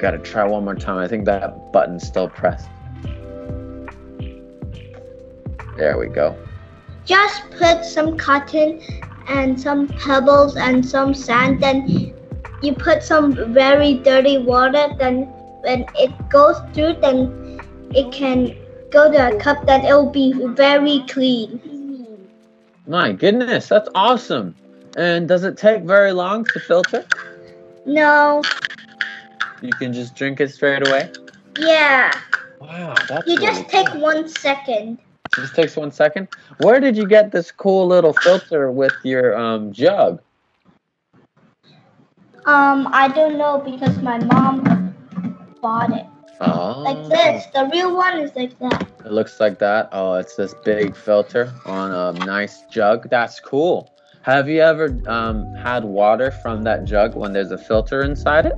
Gotta 0.00 0.18
try 0.18 0.44
one 0.44 0.64
more 0.64 0.74
time. 0.74 0.98
I 0.98 1.06
think 1.06 1.24
that 1.26 1.72
button's 1.72 2.06
still 2.06 2.28
pressed. 2.28 2.68
There 5.76 5.98
we 5.98 6.08
go. 6.08 6.36
Just 7.04 7.50
put 7.50 7.84
some 7.84 8.16
cotton 8.16 8.80
and 9.28 9.60
some 9.60 9.88
pebbles 9.88 10.56
and 10.56 10.84
some 10.84 11.14
sand. 11.14 11.62
Then 11.62 12.14
you 12.62 12.74
put 12.74 13.02
some 13.02 13.52
very 13.52 13.94
dirty 13.94 14.38
water. 14.38 14.88
Then 14.98 15.22
when 15.62 15.86
it 15.98 16.12
goes 16.28 16.56
through, 16.72 16.94
then 17.00 17.60
it 17.94 18.12
can 18.12 18.56
go 18.90 19.10
to 19.10 19.36
a 19.36 19.40
cup. 19.40 19.64
Then 19.66 19.84
it 19.84 19.92
will 19.92 20.10
be 20.10 20.32
very 20.54 21.04
clean. 21.08 22.28
My 22.86 23.12
goodness, 23.12 23.68
that's 23.68 23.88
awesome. 23.94 24.54
And 24.96 25.28
does 25.28 25.44
it 25.44 25.56
take 25.56 25.82
very 25.82 26.12
long 26.12 26.44
to 26.46 26.60
filter? 26.60 27.06
No, 27.86 28.42
You 29.62 29.72
can 29.72 29.92
just 29.92 30.14
drink 30.14 30.40
it 30.40 30.50
straight 30.50 30.86
away? 30.86 31.10
yeah. 31.58 32.10
Wow, 32.60 32.94
that's 33.08 33.26
You 33.26 33.36
really 33.36 33.46
just 33.46 33.68
take 33.68 33.88
cool. 33.88 34.00
one 34.02 34.28
second. 34.28 34.98
It 35.26 35.34
just 35.36 35.54
takes 35.54 35.76
one 35.76 35.90
second. 35.90 36.28
Where 36.58 36.78
did 36.80 36.96
you 36.96 37.06
get 37.06 37.32
this 37.32 37.50
cool 37.50 37.86
little 37.86 38.12
filter 38.12 38.70
with 38.70 38.92
your 39.02 39.36
um, 39.38 39.72
jug? 39.72 40.20
Um, 42.46 42.88
I 42.92 43.08
don't 43.08 43.38
know 43.38 43.58
because 43.64 43.96
my 44.02 44.18
mom 44.18 44.94
bought 45.60 45.90
it. 45.92 46.06
Oh, 46.40 46.82
Like 46.82 47.08
this. 47.08 47.46
The 47.46 47.68
real 47.72 47.94
one 47.96 48.18
is 48.18 48.34
like 48.34 48.58
that. 48.60 48.88
It 49.04 49.12
looks 49.12 49.40
like 49.40 49.58
that. 49.58 49.88
Oh, 49.92 50.14
it's 50.14 50.36
this 50.36 50.54
big 50.64 50.96
filter 50.96 51.52
on 51.66 51.92
a 51.92 52.18
nice 52.24 52.62
jug. 52.70 53.08
That's 53.10 53.40
cool. 53.40 53.92
Have 54.22 54.48
you 54.48 54.60
ever 54.60 54.98
um, 55.06 55.54
had 55.54 55.84
water 55.84 56.30
from 56.30 56.62
that 56.64 56.84
jug 56.84 57.14
when 57.14 57.32
there's 57.32 57.50
a 57.52 57.58
filter 57.58 58.02
inside 58.02 58.46
it? 58.46 58.54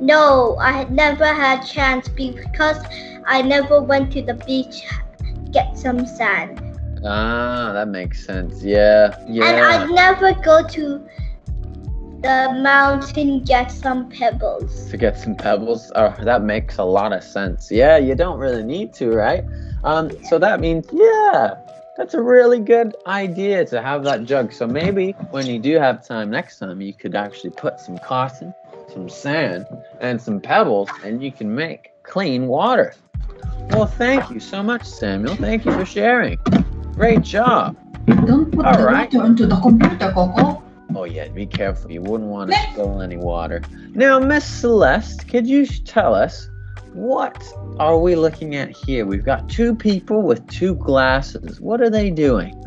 No, 0.00 0.56
I 0.58 0.72
had 0.72 0.90
never 0.90 1.26
had 1.26 1.60
chance 1.60 2.08
because 2.08 2.82
I 3.26 3.42
never 3.42 3.80
went 3.82 4.12
to 4.12 4.22
the 4.22 4.34
beach 4.34 4.84
get 5.52 5.76
some 5.76 6.06
sand. 6.06 6.60
Ah, 7.04 7.72
that 7.72 7.88
makes 7.88 8.24
sense. 8.24 8.62
Yeah, 8.62 9.16
yeah. 9.28 9.44
And 9.44 9.56
yeah. 9.56 9.68
I'd 9.68 9.90
never 9.90 10.32
go 10.42 10.66
to 10.68 11.08
the 12.22 12.60
mountain 12.62 13.42
get 13.44 13.70
some 13.70 14.10
pebbles. 14.10 14.90
to 14.90 14.96
get 14.96 15.18
some 15.18 15.34
pebbles. 15.34 15.90
Oh, 15.94 16.14
that 16.22 16.42
makes 16.42 16.76
a 16.76 16.84
lot 16.84 17.12
of 17.12 17.24
sense. 17.24 17.70
Yeah, 17.70 17.96
you 17.96 18.14
don't 18.14 18.38
really 18.38 18.62
need 18.62 18.92
to, 18.94 19.10
right? 19.10 19.44
Um, 19.84 20.10
so 20.24 20.38
that 20.38 20.60
means, 20.60 20.86
yeah, 20.92 21.54
that's 21.96 22.12
a 22.12 22.20
really 22.20 22.60
good 22.60 22.94
idea 23.06 23.64
to 23.66 23.80
have 23.80 24.04
that 24.04 24.24
jug. 24.24 24.52
So 24.52 24.66
maybe 24.66 25.12
when 25.30 25.46
you 25.46 25.58
do 25.58 25.78
have 25.78 26.06
time 26.06 26.30
next 26.30 26.58
time, 26.58 26.82
you 26.82 26.92
could 26.92 27.14
actually 27.14 27.50
put 27.50 27.80
some 27.80 27.96
cotton, 27.98 28.54
some 28.92 29.08
sand, 29.08 29.66
and 30.00 30.20
some 30.20 30.40
pebbles, 30.40 30.88
and 31.04 31.22
you 31.22 31.32
can 31.32 31.54
make 31.54 31.90
clean 32.02 32.46
water. 32.46 32.94
Well, 33.70 33.86
thank 33.86 34.30
you 34.30 34.40
so 34.40 34.62
much, 34.62 34.84
Samuel. 34.84 35.36
Thank 35.36 35.64
you 35.64 35.72
for 35.72 35.84
sharing. 35.84 36.38
Great 36.94 37.22
job. 37.22 37.76
Don't 38.26 38.50
put 38.50 38.66
All 38.66 38.76
the 38.76 38.84
right. 38.84 39.12
water 39.12 39.26
into 39.26 39.46
the 39.46 39.56
computer, 39.60 40.12
Coco. 40.12 40.62
Oh 40.94 41.04
yeah, 41.04 41.28
be 41.28 41.46
careful. 41.46 41.90
You 41.92 42.02
wouldn't 42.02 42.28
want 42.28 42.50
to 42.50 42.56
spill 42.72 43.00
any 43.00 43.16
water. 43.16 43.62
Now, 43.94 44.18
Miss 44.18 44.44
Celeste, 44.44 45.28
could 45.28 45.46
you 45.46 45.64
tell 45.66 46.14
us 46.14 46.48
what 46.92 47.40
are 47.78 47.98
we 47.98 48.16
looking 48.16 48.56
at 48.56 48.70
here? 48.70 49.06
We've 49.06 49.24
got 49.24 49.48
two 49.48 49.74
people 49.74 50.22
with 50.22 50.44
two 50.48 50.74
glasses. 50.74 51.60
What 51.60 51.80
are 51.80 51.90
they 51.90 52.10
doing? 52.10 52.60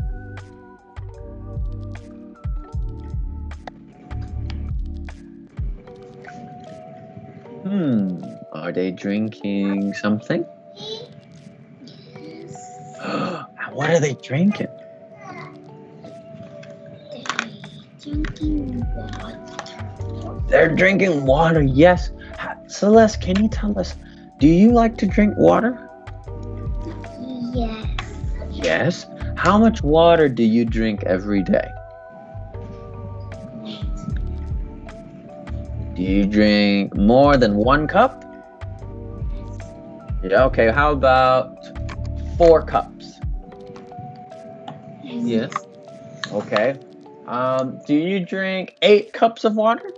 Hmm. 7.74 8.22
Are 8.52 8.70
they 8.70 8.92
drinking 8.92 9.94
something? 9.94 10.46
Yes. 10.76 12.54
what 13.72 13.90
are 13.90 13.98
they 13.98 14.14
drinking? 14.22 14.68
Drinking 18.00 18.86
water. 18.94 20.44
They're 20.46 20.72
drinking 20.72 21.26
water. 21.26 21.62
Yes. 21.62 22.12
Celeste, 22.68 23.20
can 23.20 23.42
you 23.42 23.48
tell 23.48 23.76
us? 23.76 23.96
Do 24.38 24.46
you 24.46 24.70
like 24.70 24.96
to 24.98 25.08
drink 25.08 25.34
water? 25.36 25.90
Yes. 27.52 27.86
Yes. 28.52 29.06
How 29.34 29.58
much 29.58 29.82
water 29.82 30.28
do 30.28 30.44
you 30.44 30.64
drink 30.64 31.02
every 31.02 31.42
day? 31.42 31.68
Do 35.94 36.02
you 36.02 36.26
drink 36.26 36.96
more 36.96 37.36
than 37.36 37.54
one 37.54 37.86
cup? 37.86 38.24
Yeah, 40.24 40.44
okay. 40.44 40.70
How 40.70 40.90
about 40.90 41.56
four 42.36 42.62
cups? 42.62 43.20
Yes. 45.02 45.52
Okay. 46.32 46.78
Um, 47.26 47.80
do 47.86 47.94
you 47.94 48.20
drink 48.20 48.76
eight 48.82 49.12
cups 49.12 49.44
of 49.44 49.54
water? 49.54 49.88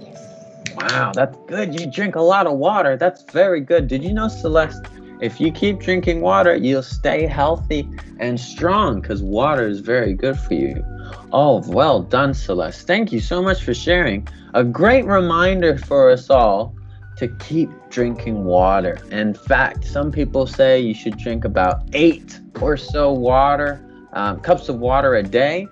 Yes. 0.00 0.74
Wow, 0.74 1.12
that's 1.14 1.36
good. 1.46 1.78
You 1.78 1.86
drink 1.86 2.16
a 2.16 2.22
lot 2.22 2.46
of 2.48 2.58
water. 2.58 2.96
That's 2.96 3.22
very 3.22 3.60
good. 3.60 3.86
Did 3.86 4.02
you 4.02 4.12
know, 4.12 4.28
Celeste? 4.28 4.84
If 5.20 5.40
you 5.40 5.52
keep 5.52 5.78
drinking 5.78 6.20
water, 6.20 6.56
you'll 6.56 6.82
stay 6.82 7.26
healthy 7.26 7.88
and 8.18 8.40
strong 8.40 9.00
because 9.00 9.22
water 9.22 9.68
is 9.68 9.78
very 9.78 10.14
good 10.14 10.38
for 10.38 10.54
you. 10.54 10.84
Oh, 11.36 11.64
well 11.66 12.00
done, 12.00 12.32
Celeste. 12.32 12.86
Thank 12.86 13.10
you 13.10 13.18
so 13.18 13.42
much 13.42 13.64
for 13.64 13.74
sharing. 13.74 14.28
A 14.54 14.62
great 14.62 15.04
reminder 15.04 15.76
for 15.76 16.08
us 16.08 16.30
all 16.30 16.76
to 17.16 17.26
keep 17.38 17.70
drinking 17.90 18.44
water. 18.44 19.00
In 19.10 19.34
fact, 19.34 19.84
some 19.84 20.12
people 20.12 20.46
say 20.46 20.78
you 20.78 20.94
should 20.94 21.18
drink 21.18 21.44
about 21.44 21.88
eight 21.92 22.38
or 22.60 22.76
so 22.76 23.12
water, 23.12 23.84
um, 24.12 24.38
cups 24.42 24.68
of 24.68 24.78
water 24.78 25.16
a 25.16 25.24
day. 25.24 25.66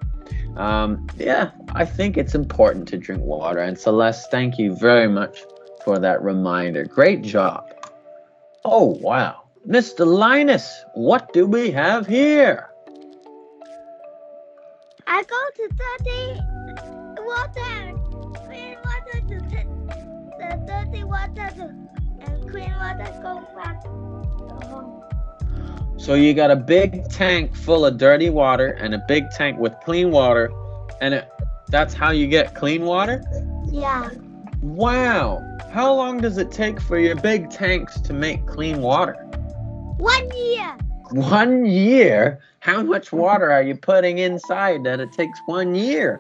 Um, 0.57 1.07
yeah, 1.17 1.53
I 1.77 1.85
think 1.85 2.17
it's 2.17 2.35
important 2.35 2.89
to 2.89 2.99
drink 2.99 3.23
water. 3.23 3.61
And 3.61 3.79
Celeste, 3.79 4.33
thank 4.33 4.59
you 4.59 4.75
very 4.75 5.09
much 5.09 5.45
for 5.85 6.01
that 6.01 6.21
reminder. 6.25 6.87
Great 6.87 7.23
job. 7.23 7.73
Oh, 8.65 8.99
wow. 9.01 9.45
Mr. 9.65 10.05
Linus, 10.05 10.85
what 10.95 11.33
do 11.33 11.47
we 11.47 11.71
have 11.71 12.09
here? 12.09 12.72
I 15.15 15.23
go 15.25 15.37
to 15.57 15.69
dirty 15.83 16.41
water, 17.19 17.99
clean 18.47 18.77
water 18.83 19.21
to 19.29 19.41
t- 19.51 19.69
the 20.39 20.65
dirty 20.67 21.05
water 21.05 21.49
to, 21.57 21.65
and 22.23 22.51
clean 22.51 22.73
water 22.81 23.21
go 23.23 23.43
back 23.55 23.83
to 23.83 23.89
home. 24.69 25.03
So 25.99 26.15
you 26.15 26.33
got 26.33 26.51
a 26.51 26.57
big 26.57 27.09
tank 27.11 27.55
full 27.55 27.85
of 27.85 27.99
dirty 27.99 28.31
water 28.31 28.69
and 28.81 28.95
a 28.95 29.03
big 29.07 29.29
tank 29.31 29.59
with 29.59 29.75
clean 29.85 30.11
water, 30.11 30.51
and 31.03 31.15
it, 31.15 31.29
that's 31.69 31.93
how 31.93 32.11
you 32.11 32.27
get 32.27 32.55
clean 32.55 32.85
water? 32.85 33.23
Yeah, 33.71 34.09
Wow. 34.63 35.43
How 35.73 35.93
long 35.93 36.21
does 36.21 36.39
it 36.39 36.51
take 36.51 36.81
for 36.81 36.99
your 36.99 37.17
big 37.17 37.51
tanks 37.51 38.01
to 38.01 38.15
make 38.15 38.47
clean 38.47 38.81
water? 38.81 39.13
one 39.99 40.31
year. 40.35 40.75
One 41.13 41.67
year? 41.67 42.41
How 42.61 42.83
much 42.83 43.13
water 43.13 43.53
are 43.53 43.63
you 43.63 43.77
putting 43.77 44.17
inside 44.17 44.85
that 44.85 44.99
it 44.99 45.13
takes 45.13 45.39
one 45.45 45.75
year? 45.75 46.19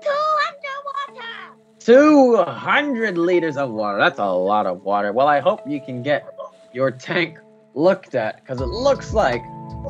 Two 0.00 0.10
hundred 0.12 1.16
water. 1.16 1.56
200 1.80 3.18
liters 3.18 3.56
of 3.56 3.72
water. 3.72 3.98
That's 3.98 4.20
a 4.20 4.26
lot 4.26 4.66
of 4.66 4.84
water. 4.84 5.12
Well, 5.12 5.26
I 5.26 5.40
hope 5.40 5.66
you 5.66 5.80
can 5.80 6.04
get 6.04 6.24
your 6.72 6.92
tank 6.92 7.38
looked 7.74 8.14
at 8.14 8.44
because 8.44 8.60
it 8.60 8.68
looks 8.68 9.12
like 9.12 9.42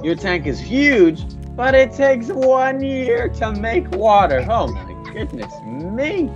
your 0.02 0.14
tank 0.14 0.46
is 0.46 0.58
huge, 0.58 1.22
but 1.54 1.74
it 1.74 1.92
takes 1.92 2.28
one 2.28 2.82
year 2.82 3.28
to 3.28 3.52
make 3.52 3.90
water. 3.90 4.46
Oh 4.48 4.68
my 4.68 5.12
goodness 5.12 5.52
me. 5.66 6.30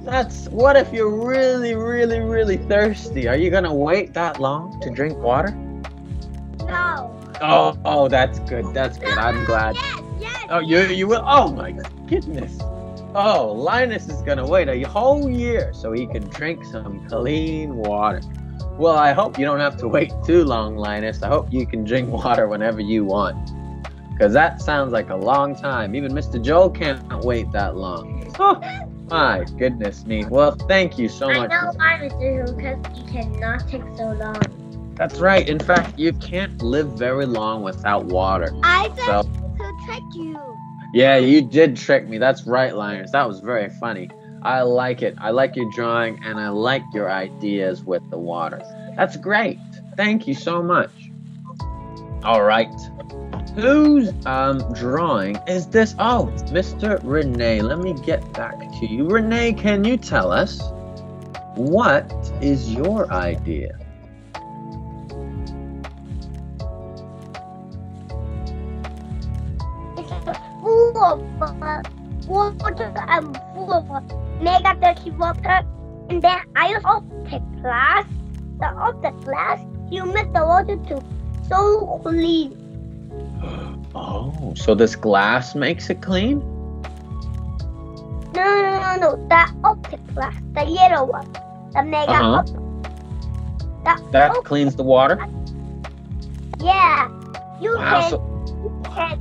That's 0.00 0.46
what 0.48 0.76
if 0.76 0.92
you're 0.92 1.26
really, 1.26 1.74
really, 1.74 2.20
really 2.20 2.58
thirsty? 2.58 3.28
Are 3.28 3.36
you 3.36 3.50
gonna 3.50 3.74
wait 3.74 4.12
that 4.12 4.40
long 4.40 4.78
to 4.80 4.90
drink 4.90 5.16
water? 5.16 5.56
Oh, 6.70 7.78
oh, 7.84 8.08
that's 8.08 8.38
good. 8.40 8.72
That's 8.74 8.98
good. 8.98 9.16
I'm 9.16 9.44
glad. 9.44 9.76
Yes, 9.76 10.00
yes. 10.20 10.46
Oh, 10.50 10.58
you 10.60 10.80
you 10.86 11.06
will. 11.06 11.22
Oh 11.26 11.52
my 11.52 11.72
goodness. 12.06 12.58
Oh, 13.14 13.52
Linus 13.56 14.08
is 14.08 14.22
gonna 14.22 14.46
wait 14.46 14.68
a 14.68 14.82
whole 14.82 15.30
year 15.30 15.72
so 15.72 15.92
he 15.92 16.06
can 16.06 16.24
drink 16.28 16.64
some 16.64 17.06
clean 17.08 17.76
water. 17.76 18.20
Well, 18.76 18.96
I 18.96 19.12
hope 19.12 19.38
you 19.38 19.44
don't 19.44 19.60
have 19.60 19.76
to 19.78 19.88
wait 19.88 20.12
too 20.24 20.44
long, 20.44 20.76
Linus. 20.76 21.22
I 21.22 21.28
hope 21.28 21.52
you 21.52 21.66
can 21.66 21.84
drink 21.84 22.10
water 22.10 22.48
whenever 22.48 22.80
you 22.80 23.04
want. 23.04 23.52
Because 24.12 24.32
that 24.32 24.60
sounds 24.60 24.92
like 24.92 25.10
a 25.10 25.16
long 25.16 25.54
time. 25.54 25.94
Even 25.94 26.12
Mr. 26.12 26.42
Joel 26.42 26.70
can't 26.70 27.24
wait 27.24 27.50
that 27.52 27.76
long. 27.76 28.32
Oh, 28.38 28.60
my 29.08 29.44
goodness 29.56 30.04
me. 30.06 30.24
Well, 30.24 30.52
thank 30.68 30.98
you 30.98 31.08
so 31.08 31.28
much. 31.28 31.50
I 31.50 32.08
know. 32.08 32.08
Who, 32.18 32.52
because 32.52 32.98
you 32.98 33.04
cannot 33.04 33.68
take 33.68 33.82
so 33.96 34.12
long. 34.12 34.67
That's 34.98 35.20
right. 35.20 35.48
In 35.48 35.60
fact, 35.60 35.98
you 35.98 36.12
can't 36.12 36.60
live 36.60 36.88
very 36.98 37.24
long 37.24 37.62
without 37.62 38.06
water. 38.06 38.50
I 38.64 38.90
So, 38.96 39.22
said 39.22 39.58
to 39.58 39.72
trick 39.86 40.02
you. 40.14 40.40
Yeah, 40.92 41.16
you 41.18 41.42
did 41.42 41.76
trick 41.76 42.08
me. 42.08 42.18
That's 42.18 42.46
right, 42.46 42.74
Linus. 42.74 43.12
That 43.12 43.28
was 43.28 43.40
very 43.40 43.68
funny. 43.78 44.10
I 44.42 44.62
like 44.62 45.02
it. 45.02 45.14
I 45.18 45.30
like 45.30 45.54
your 45.56 45.70
drawing 45.70 46.22
and 46.24 46.38
I 46.40 46.48
like 46.48 46.82
your 46.92 47.10
ideas 47.10 47.84
with 47.84 48.08
the 48.10 48.18
water. 48.18 48.60
That's 48.96 49.16
great. 49.16 49.58
Thank 49.96 50.26
you 50.26 50.34
so 50.34 50.62
much. 50.62 50.90
All 52.24 52.42
right. 52.42 52.72
Whose 53.54 54.12
um 54.26 54.58
drawing 54.74 55.36
is 55.46 55.66
this? 55.68 55.94
Oh, 55.98 56.32
Mr. 56.50 57.00
Renee. 57.02 57.60
Let 57.62 57.78
me 57.78 57.92
get 57.94 58.32
back 58.32 58.58
to 58.58 58.86
you. 58.86 59.08
Renee, 59.08 59.52
can 59.52 59.84
you 59.84 59.96
tell 59.96 60.32
us 60.32 60.60
what 61.54 62.12
is 62.40 62.72
your 62.72 63.12
idea? 63.12 63.78
Of 71.08 71.20
water 72.28 72.92
and 73.08 73.36
full 73.54 73.72
of 73.72 73.88
mega 74.42 74.74
dirty 74.80 75.10
water. 75.12 75.62
And 76.08 76.22
then 76.22 76.38
I 76.56 76.74
also 76.84 77.24
take 77.28 77.42
glass. 77.62 78.06
The 78.60 78.66
of 78.66 79.00
the 79.02 79.10
glass, 79.24 79.60
you 79.90 80.04
make 80.04 80.32
the 80.32 80.44
water 80.44 80.76
to 80.76 81.04
so 81.48 82.00
clean. 82.02 82.56
Oh, 83.94 84.52
so 84.56 84.74
this 84.74 84.96
glass 84.96 85.54
makes 85.54 85.90
it 85.90 86.02
clean? 86.02 86.40
No, 88.34 88.44
no, 88.44 88.80
no, 88.80 88.96
no. 89.00 89.28
The 89.28 89.54
optic 89.64 90.00
glass, 90.14 90.34
the 90.52 90.64
yellow 90.64 91.04
one, 91.06 91.32
the 91.72 91.82
mega 91.82 92.12
Uh-huh. 92.12 92.42
The 93.84 94.10
That 94.12 94.34
cleans 94.44 94.76
the 94.76 94.82
water? 94.82 95.16
Yeah, 96.60 97.08
you 97.60 97.76
Wow, 97.76 98.00
can, 98.00 98.10
so 98.10 98.18
you 98.62 98.82
can, 98.84 99.20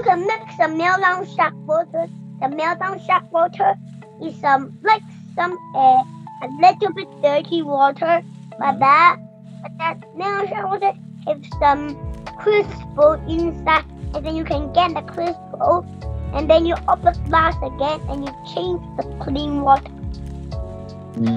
you 0.00 0.06
can 0.06 0.26
mix 0.26 0.56
some 0.56 0.78
melon 0.78 1.26
shark 1.36 1.54
water. 1.66 2.06
The 2.40 2.48
melon 2.48 3.00
shark 3.06 3.30
water 3.32 3.74
is 4.22 4.34
some 4.40 4.78
like 4.82 5.02
some 5.34 5.58
uh, 5.74 6.02
a 6.42 6.48
little 6.58 6.94
bit 6.94 7.08
dirty 7.22 7.60
water, 7.60 8.22
but 8.58 8.78
that 8.78 9.18
but 9.62 9.72
that 9.78 10.16
melon 10.16 10.48
shark 10.48 10.70
water 10.70 10.92
has 11.26 11.36
some 11.60 11.98
crystal 12.38 13.12
inside, 13.28 13.84
and 14.14 14.24
then 14.24 14.36
you 14.36 14.44
can 14.44 14.72
get 14.72 14.94
the 14.94 15.02
crystal, 15.02 15.84
and 16.32 16.48
then 16.48 16.64
you 16.64 16.74
open 16.88 17.12
the 17.12 17.20
glass 17.28 17.54
again, 17.62 18.00
and 18.08 18.26
you 18.26 18.34
change 18.54 18.80
the 18.96 19.02
clean 19.22 19.60
water. 19.60 19.92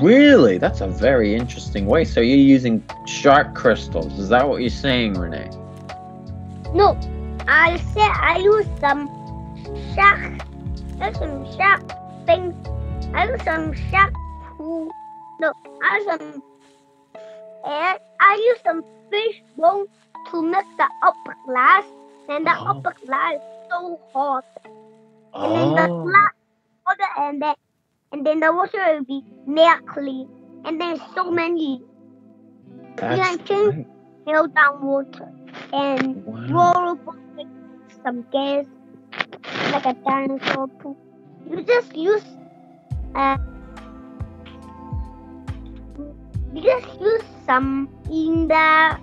Really? 0.02 0.58
That's 0.58 0.80
a 0.80 0.88
very 0.88 1.36
interesting 1.36 1.86
way. 1.86 2.06
So 2.06 2.22
you're 2.22 2.38
using 2.38 2.82
shark 3.08 3.56
crystals. 3.56 4.18
Is 4.18 4.30
that 4.30 4.48
what 4.48 4.62
you're 4.62 4.70
saying, 4.70 5.16
Renee? 5.16 5.50
No, 6.74 6.98
I 7.48 7.78
said 7.94 8.12
I 8.22 8.38
use 8.38 8.68
some 8.80 9.08
shark. 9.96 10.42
I 11.02 11.10
use 11.10 11.18
some 11.20 11.46
shark 11.58 11.82
things. 12.26 12.56
I 13.14 13.28
use 13.28 13.44
some 13.44 13.74
shark 13.74 14.14
poo. 14.58 14.90
No, 15.40 15.52
I 15.84 15.98
use 15.98 16.06
some. 16.06 16.44
And 17.66 18.00
I 18.20 18.34
use 18.36 18.60
some 18.66 18.84
fish 19.10 19.42
bone 19.58 19.88
to 20.32 20.42
make 20.42 20.66
the 20.78 20.90
upper 21.04 21.36
glass. 21.46 21.84
And 22.30 22.46
the 22.48 22.56
Oh. 22.58 22.72
upper 22.72 22.94
glass 23.06 23.36
is 23.36 23.70
so 23.70 24.00
hot. 24.14 24.46
And 25.34 25.56
then 25.56 25.76
the 25.76 25.88
Oh, 25.90 26.04
glass 26.04 26.32
water 26.86 27.10
and 27.18 27.42
then 27.42 27.56
and 28.12 28.26
then 28.26 28.40
the 28.40 28.54
water 28.54 28.78
will 28.94 29.04
be 29.04 29.24
near 29.48 29.80
clean. 29.82 30.30
And 30.66 30.80
there's 30.80 31.02
so 31.16 31.32
many 31.32 31.82
that's 32.96 33.38
can 33.38 33.46
change- 33.46 33.88
hell 34.28 34.48
down 34.48 34.82
water. 34.82 35.34
And 35.74 36.18
Wow. 36.26 36.46
roll 36.50 36.98
with 37.38 37.48
some 38.04 38.26
gas 38.32 38.66
like 39.72 39.86
a 39.86 39.96
dinosaur 40.06 40.68
poop. 40.80 40.98
You 41.50 41.64
just 41.64 41.96
use 41.96 42.24
uh, 43.16 43.38
you 46.54 46.62
just 46.62 46.88
use 47.00 47.24
some 47.46 47.90
in 48.10 48.48
the 48.48 48.98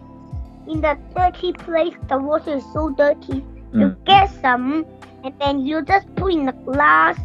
in 0.67 0.81
the 0.81 0.99
dirty 1.15 1.53
place. 1.53 1.95
The 2.09 2.19
water 2.19 2.57
is 2.57 2.65
so 2.73 2.91
dirty. 2.91 3.45
You 3.77 3.91
Mm. 3.91 3.97
get 4.07 4.31
some, 4.43 4.87
and 5.25 5.35
then 5.41 5.61
you 5.61 5.83
just 5.85 6.07
put 6.17 6.33
in 6.33 6.47
the 6.47 6.53
glass, 6.67 7.19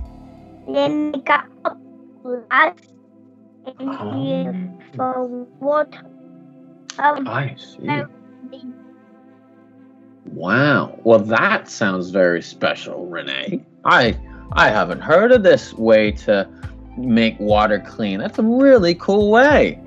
then 0.68 1.12
make 1.12 1.30
up 1.30 1.46
glass, 2.24 2.76
and 3.66 4.00
here 4.12 4.56
for 4.96 5.28
water. 5.60 6.02
Um, 7.00 7.28
I 7.28 7.56
see. 7.56 7.90
Wow. 10.26 11.00
Well, 11.04 11.20
that 11.20 11.70
sounds 11.70 12.10
very 12.10 12.42
special, 12.42 13.06
Renee. 13.08 13.64
I 13.86 14.18
I 14.54 14.70
haven't 14.70 15.02
heard 15.02 15.32
of 15.32 15.44
this 15.44 15.74
way 15.74 16.12
to 16.12 16.48
make 16.98 17.40
water 17.40 17.80
clean. 17.80 18.20
That's 18.20 18.40
a 18.40 18.44
really 18.44 18.96
cool 18.96 19.32
way. 19.32 19.80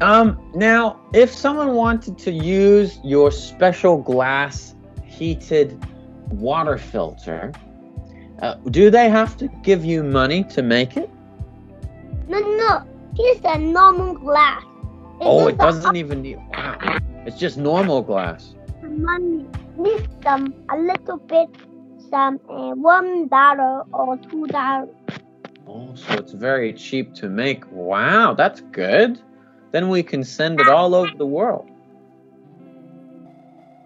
Um, 0.00 0.38
now, 0.54 1.00
if 1.14 1.32
someone 1.32 1.74
wanted 1.74 2.18
to 2.18 2.30
use 2.30 2.98
your 3.02 3.30
special 3.30 3.96
glass 3.96 4.74
heated 5.06 5.82
water 6.30 6.76
filter, 6.76 7.52
uh, 8.42 8.56
do 8.70 8.90
they 8.90 9.08
have 9.08 9.36
to 9.38 9.48
give 9.62 9.84
you 9.84 10.02
money 10.02 10.44
to 10.44 10.62
make 10.62 10.96
it? 10.96 11.10
no, 12.28 12.40
no, 12.40 12.82
here's 13.16 13.40
a 13.44 13.58
normal 13.58 14.14
glass. 14.14 14.62
Oh, 15.20 15.48
it 15.48 15.58
doesn't 15.58 15.96
even 15.96 16.22
need. 16.22 16.38
Wow. 16.52 16.98
It's 17.26 17.38
just 17.38 17.56
normal 17.56 18.02
glass. 18.02 18.54
money. 18.82 19.46
Need 19.76 20.08
some 20.22 20.54
a 20.70 20.78
little 20.78 21.18
bit, 21.18 21.48
some 22.10 22.40
uh, 22.48 22.70
one 22.72 23.28
dollar 23.28 23.82
or 23.92 24.16
two 24.16 24.46
dollars. 24.46 24.88
Oh, 25.66 25.94
so 25.94 26.14
it's 26.14 26.32
very 26.32 26.72
cheap 26.72 27.14
to 27.14 27.28
make. 27.28 27.64
Wow, 27.70 28.34
that's 28.34 28.60
good. 28.72 29.20
Then 29.72 29.88
we 29.88 30.02
can 30.02 30.24
send 30.24 30.60
it 30.60 30.68
all 30.68 30.94
over 30.94 31.10
the 31.16 31.26
world. 31.26 31.68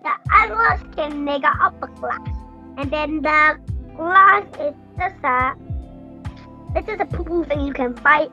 The 0.02 0.12
others 0.32 0.80
can 0.94 1.24
make 1.24 1.42
up 1.44 1.82
a 1.82 1.86
glass, 1.86 2.28
and 2.76 2.90
then 2.90 3.22
the 3.22 3.58
glass 3.96 4.44
is 4.60 4.74
just 4.98 5.24
a 5.24 5.54
it's 6.76 6.86
just 6.86 7.00
a 7.00 7.06
poo 7.06 7.44
thing 7.44 7.62
you 7.62 7.72
can 7.72 7.92
buy 7.94 8.28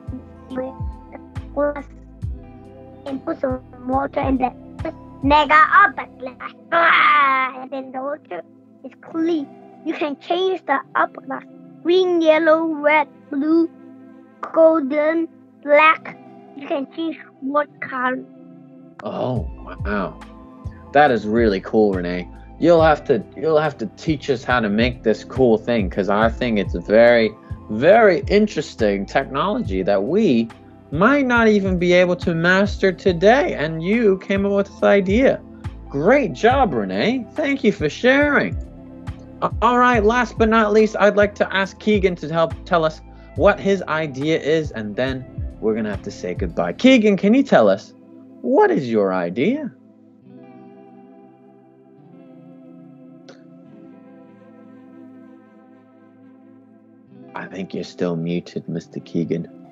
with 0.50 0.74
the 1.12 1.18
glass 1.54 1.84
and 3.08 3.24
put 3.24 3.40
some 3.40 3.62
water 3.86 4.20
in 4.20 4.38
then 4.38 4.78
just 4.82 4.96
make 5.22 5.50
up 5.50 5.96
the 5.96 6.06
glass. 6.18 6.52
Ah, 6.72 7.62
and 7.62 7.70
then 7.70 7.92
the 7.92 8.00
water 8.00 8.42
is 8.84 8.92
clean. 9.00 9.48
You 9.84 9.94
can 9.94 10.18
change 10.20 10.64
the 10.66 10.78
upper 10.94 11.20
glass 11.22 11.44
green, 11.82 12.20
yellow, 12.20 12.66
red, 12.66 13.08
blue, 13.30 13.70
golden, 14.52 15.28
black. 15.62 16.18
You 16.56 16.66
can 16.66 16.86
change 16.94 17.18
what 17.40 17.68
color. 17.80 18.24
Oh, 19.02 19.48
wow. 19.86 20.20
That 20.92 21.10
is 21.10 21.26
really 21.26 21.60
cool, 21.60 21.92
Renee. 21.92 22.28
You'll 22.60 22.82
have 22.82 23.04
to 23.04 23.24
you'll 23.36 23.60
have 23.60 23.78
to 23.78 23.86
teach 23.96 24.28
us 24.30 24.42
how 24.42 24.58
to 24.60 24.68
make 24.68 25.04
this 25.04 25.22
cool 25.22 25.56
thing 25.56 25.88
cuz 25.88 26.08
I 26.08 26.28
think 26.28 26.58
it's 26.58 26.74
very 26.74 27.30
very 27.70 28.24
interesting 28.26 29.06
technology 29.06 29.82
that 29.82 30.02
we 30.02 30.48
might 30.90 31.26
not 31.26 31.48
even 31.48 31.78
be 31.78 31.92
able 31.92 32.16
to 32.16 32.34
master 32.34 32.92
today 32.92 33.54
and 33.54 33.82
you 33.82 34.18
came 34.18 34.46
up 34.46 34.52
with 34.52 34.66
this 34.66 34.82
idea. 34.82 35.42
Great 35.88 36.32
job, 36.32 36.72
Renee. 36.72 37.26
Thank 37.34 37.64
you 37.64 37.72
for 37.72 37.88
sharing. 37.88 38.56
All 39.62 39.78
right, 39.78 40.02
last 40.02 40.36
but 40.36 40.48
not 40.48 40.72
least, 40.72 40.96
I'd 40.98 41.16
like 41.16 41.34
to 41.36 41.54
ask 41.54 41.78
Keegan 41.78 42.16
to 42.16 42.28
help 42.32 42.52
tell 42.64 42.84
us 42.84 43.00
what 43.36 43.60
his 43.60 43.82
idea 43.82 44.40
is 44.40 44.70
and 44.72 44.96
then 44.96 45.24
we're 45.60 45.74
going 45.74 45.84
to 45.84 45.90
have 45.90 46.02
to 46.02 46.10
say 46.10 46.34
goodbye. 46.34 46.72
Keegan, 46.72 47.16
can 47.16 47.34
you 47.34 47.42
tell 47.42 47.68
us 47.68 47.92
what 48.40 48.70
is 48.70 48.90
your 48.90 49.12
idea? 49.12 49.72
I 57.34 57.46
think 57.46 57.72
you're 57.72 57.84
still 57.84 58.16
muted, 58.16 58.66
Mr. 58.66 59.04
Keegan. 59.04 59.67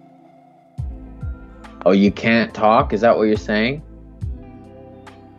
Oh, 1.87 1.92
you 1.92 2.11
can't 2.11 2.53
talk? 2.53 2.92
Is 2.92 3.01
that 3.03 3.16
what 3.16 3.29
you're 3.29 3.37
saying? 3.37 3.81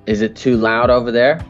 Is 0.05 0.21
it 0.21 0.33
too 0.37 0.55
loud 0.55 0.89
over 0.89 1.11
there? 1.11 1.45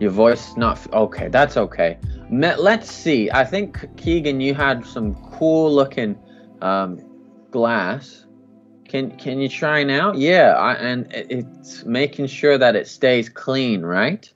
Your 0.00 0.10
voice 0.10 0.56
not. 0.56 0.78
f- 0.78 0.92
Okay, 0.92 1.28
that's 1.28 1.56
okay. 1.56 1.96
Let's 2.28 2.90
see. 2.90 3.30
I 3.30 3.44
think, 3.44 3.86
Keegan, 3.96 4.40
you 4.40 4.52
had 4.52 4.84
some 4.84 5.14
cool 5.30 5.72
looking 5.72 6.18
um, 6.60 6.98
glass. 7.52 8.26
Can 8.88 9.16
can 9.16 9.38
you 9.38 9.48
try 9.48 9.84
now? 9.84 10.12
Yeah, 10.14 10.54
I, 10.54 10.72
and 10.74 11.12
it- 11.12 11.28
it's 11.30 11.84
making 11.84 12.26
sure 12.26 12.58
that 12.58 12.74
it 12.74 12.88
stays 12.88 13.28
clean, 13.28 13.82
right? 13.82 14.28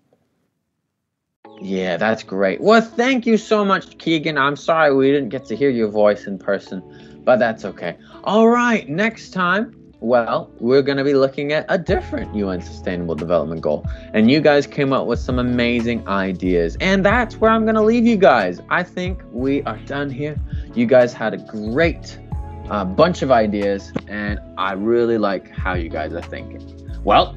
Yeah, 1.61 1.97
that's 1.97 2.23
great. 2.23 2.61
Well, 2.61 2.81
thank 2.81 3.27
you 3.27 3.37
so 3.39 3.65
much, 3.65 3.99
Keegan. 3.99 4.37
I'm 4.37 4.57
sorry 4.57 4.95
we 4.95 5.11
didn't 5.11 5.31
get 5.31 5.47
to 5.47 5.57
hear 5.57 5.71
your 5.71 5.89
voice 5.89 6.27
in 6.27 6.39
person, 6.39 6.83
but 7.25 7.39
that's 7.39 7.65
okay. 7.65 7.97
All 8.25 8.49
right, 8.49 8.89
next 8.89 9.31
time, 9.31 9.75
well, 10.01 10.51
we're 10.61 10.83
going 10.83 10.99
to 10.99 11.05
be 11.05 11.15
looking 11.15 11.53
at 11.53 11.65
a 11.69 11.79
different 11.79 12.35
UN 12.35 12.61
Sustainable 12.61 13.15
Development 13.15 13.61
Goal. 13.61 13.87
And 14.13 14.31
you 14.31 14.41
guys 14.41 14.67
came 14.67 14.93
up 14.93 15.07
with 15.07 15.19
some 15.19 15.39
amazing 15.39 16.07
ideas. 16.07 16.77
And 16.81 17.05
that's 17.05 17.37
where 17.37 17.51
I'm 17.51 17.65
going 17.65 17.77
to 17.77 17.83
leave 17.83 18.07
you 18.07 18.17
guys. 18.17 18.61
I 18.69 18.83
think 18.83 19.23
we 19.33 19.63
are 19.63 19.79
done 19.79 20.11
here. 20.11 20.37
You 20.75 20.85
guys 20.85 21.15
had 21.15 21.33
a 21.33 21.39
great 21.39 22.19
uh, 22.71 22.85
bunch 22.85 23.23
of 23.23 23.31
ideas, 23.31 23.93
and 24.09 24.39
I 24.59 24.73
really 24.73 25.19
like 25.19 25.51
how 25.51 25.75
you 25.75 25.89
guys 25.89 26.13
are 26.13 26.23
thinking. 26.23 26.63
Well, 27.05 27.37